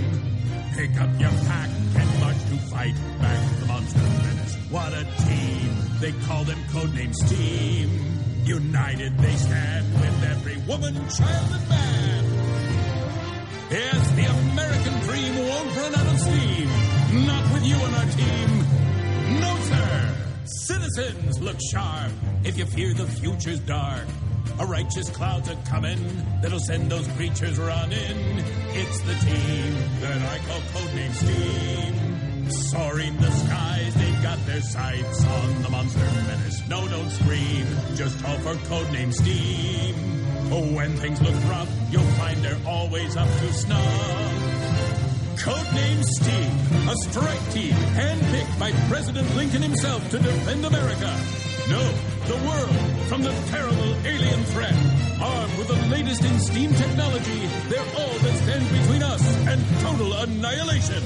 Pick 0.76 1.00
up 1.00 1.10
your 1.20 1.30
pack 1.30 1.68
and 1.96 2.20
march 2.20 2.38
to 2.50 2.56
fight 2.70 2.94
back 3.20 3.58
the 3.58 3.66
monster 3.66 3.98
menace. 3.98 4.54
What 4.70 4.92
a 4.92 5.04
team! 5.26 5.70
They 6.00 6.12
call 6.26 6.44
them 6.44 6.58
codename 6.70 7.14
Steam. 7.14 7.90
United 8.44 9.18
they 9.18 9.34
stand 9.34 9.92
with 9.94 10.24
every 10.30 10.56
woman, 10.68 10.94
child, 10.94 11.52
and 11.52 11.68
man. 11.68 12.40
Yes, 13.70 14.10
the 14.12 14.24
American 14.24 15.00
dream 15.06 15.48
won't 15.48 15.76
run 15.76 15.94
out 15.94 16.06
of 16.06 16.20
steam. 16.20 16.68
Not 17.26 17.52
with 17.52 17.66
you. 17.66 17.76
No, 17.76 17.88
sir. 17.88 17.99
Citizens, 20.94 21.40
look 21.40 21.56
sharp 21.72 22.10
if 22.42 22.58
you 22.58 22.66
fear 22.66 22.92
the 22.94 23.06
future's 23.06 23.60
dark. 23.60 24.06
A 24.58 24.66
righteous 24.66 25.08
cloud's 25.10 25.48
a 25.48 25.56
coming 25.68 25.98
that'll 26.42 26.58
send 26.58 26.90
those 26.90 27.06
creatures 27.16 27.58
running. 27.58 28.16
It's 28.72 29.00
the 29.02 29.14
team 29.14 29.74
that 30.00 30.20
I 30.20 30.38
call 30.46 30.60
codename 30.72 31.14
Steam. 31.14 32.50
Soaring 32.50 33.16
the 33.18 33.30
skies, 33.30 33.94
they've 33.94 34.22
got 34.22 34.44
their 34.46 34.60
sights 34.62 35.24
on 35.24 35.62
the 35.62 35.70
monster 35.70 36.00
menace. 36.00 36.68
No, 36.68 36.88
don't 36.88 37.10
scream, 37.10 37.66
just 37.94 38.20
call 38.22 38.36
for 38.38 38.54
codename 38.68 39.12
Steam. 39.12 39.94
Oh, 40.52 40.74
when 40.74 40.96
things 40.96 41.22
look 41.22 41.34
rough, 41.44 41.70
you'll 41.90 42.02
find 42.18 42.42
they're 42.42 42.58
always 42.66 43.16
up 43.16 43.28
to 43.28 43.52
snuff. 43.52 44.49
Codename 45.42 46.04
Steam, 46.04 46.52
a 46.86 46.94
strike 47.08 47.52
team 47.52 47.72
handpicked 47.96 48.58
by 48.58 48.72
President 48.90 49.26
Lincoln 49.36 49.62
himself 49.62 50.06
to 50.10 50.18
defend 50.18 50.66
America. 50.66 51.10
No, 51.70 51.80
the 52.26 52.36
world 52.46 53.08
from 53.08 53.22
the 53.22 53.32
terrible 53.48 53.94
alien 54.04 54.44
threat. 54.52 54.74
Armed 55.18 55.56
with 55.56 55.68
the 55.68 55.88
latest 55.88 56.24
in 56.24 56.38
steam 56.40 56.74
technology, 56.74 57.46
they're 57.70 57.80
all 57.80 58.18
that 58.18 58.36
stands 58.42 58.70
between 58.80 59.02
us 59.02 59.22
and 59.46 59.64
total 59.80 60.12
annihilation. 60.12 61.02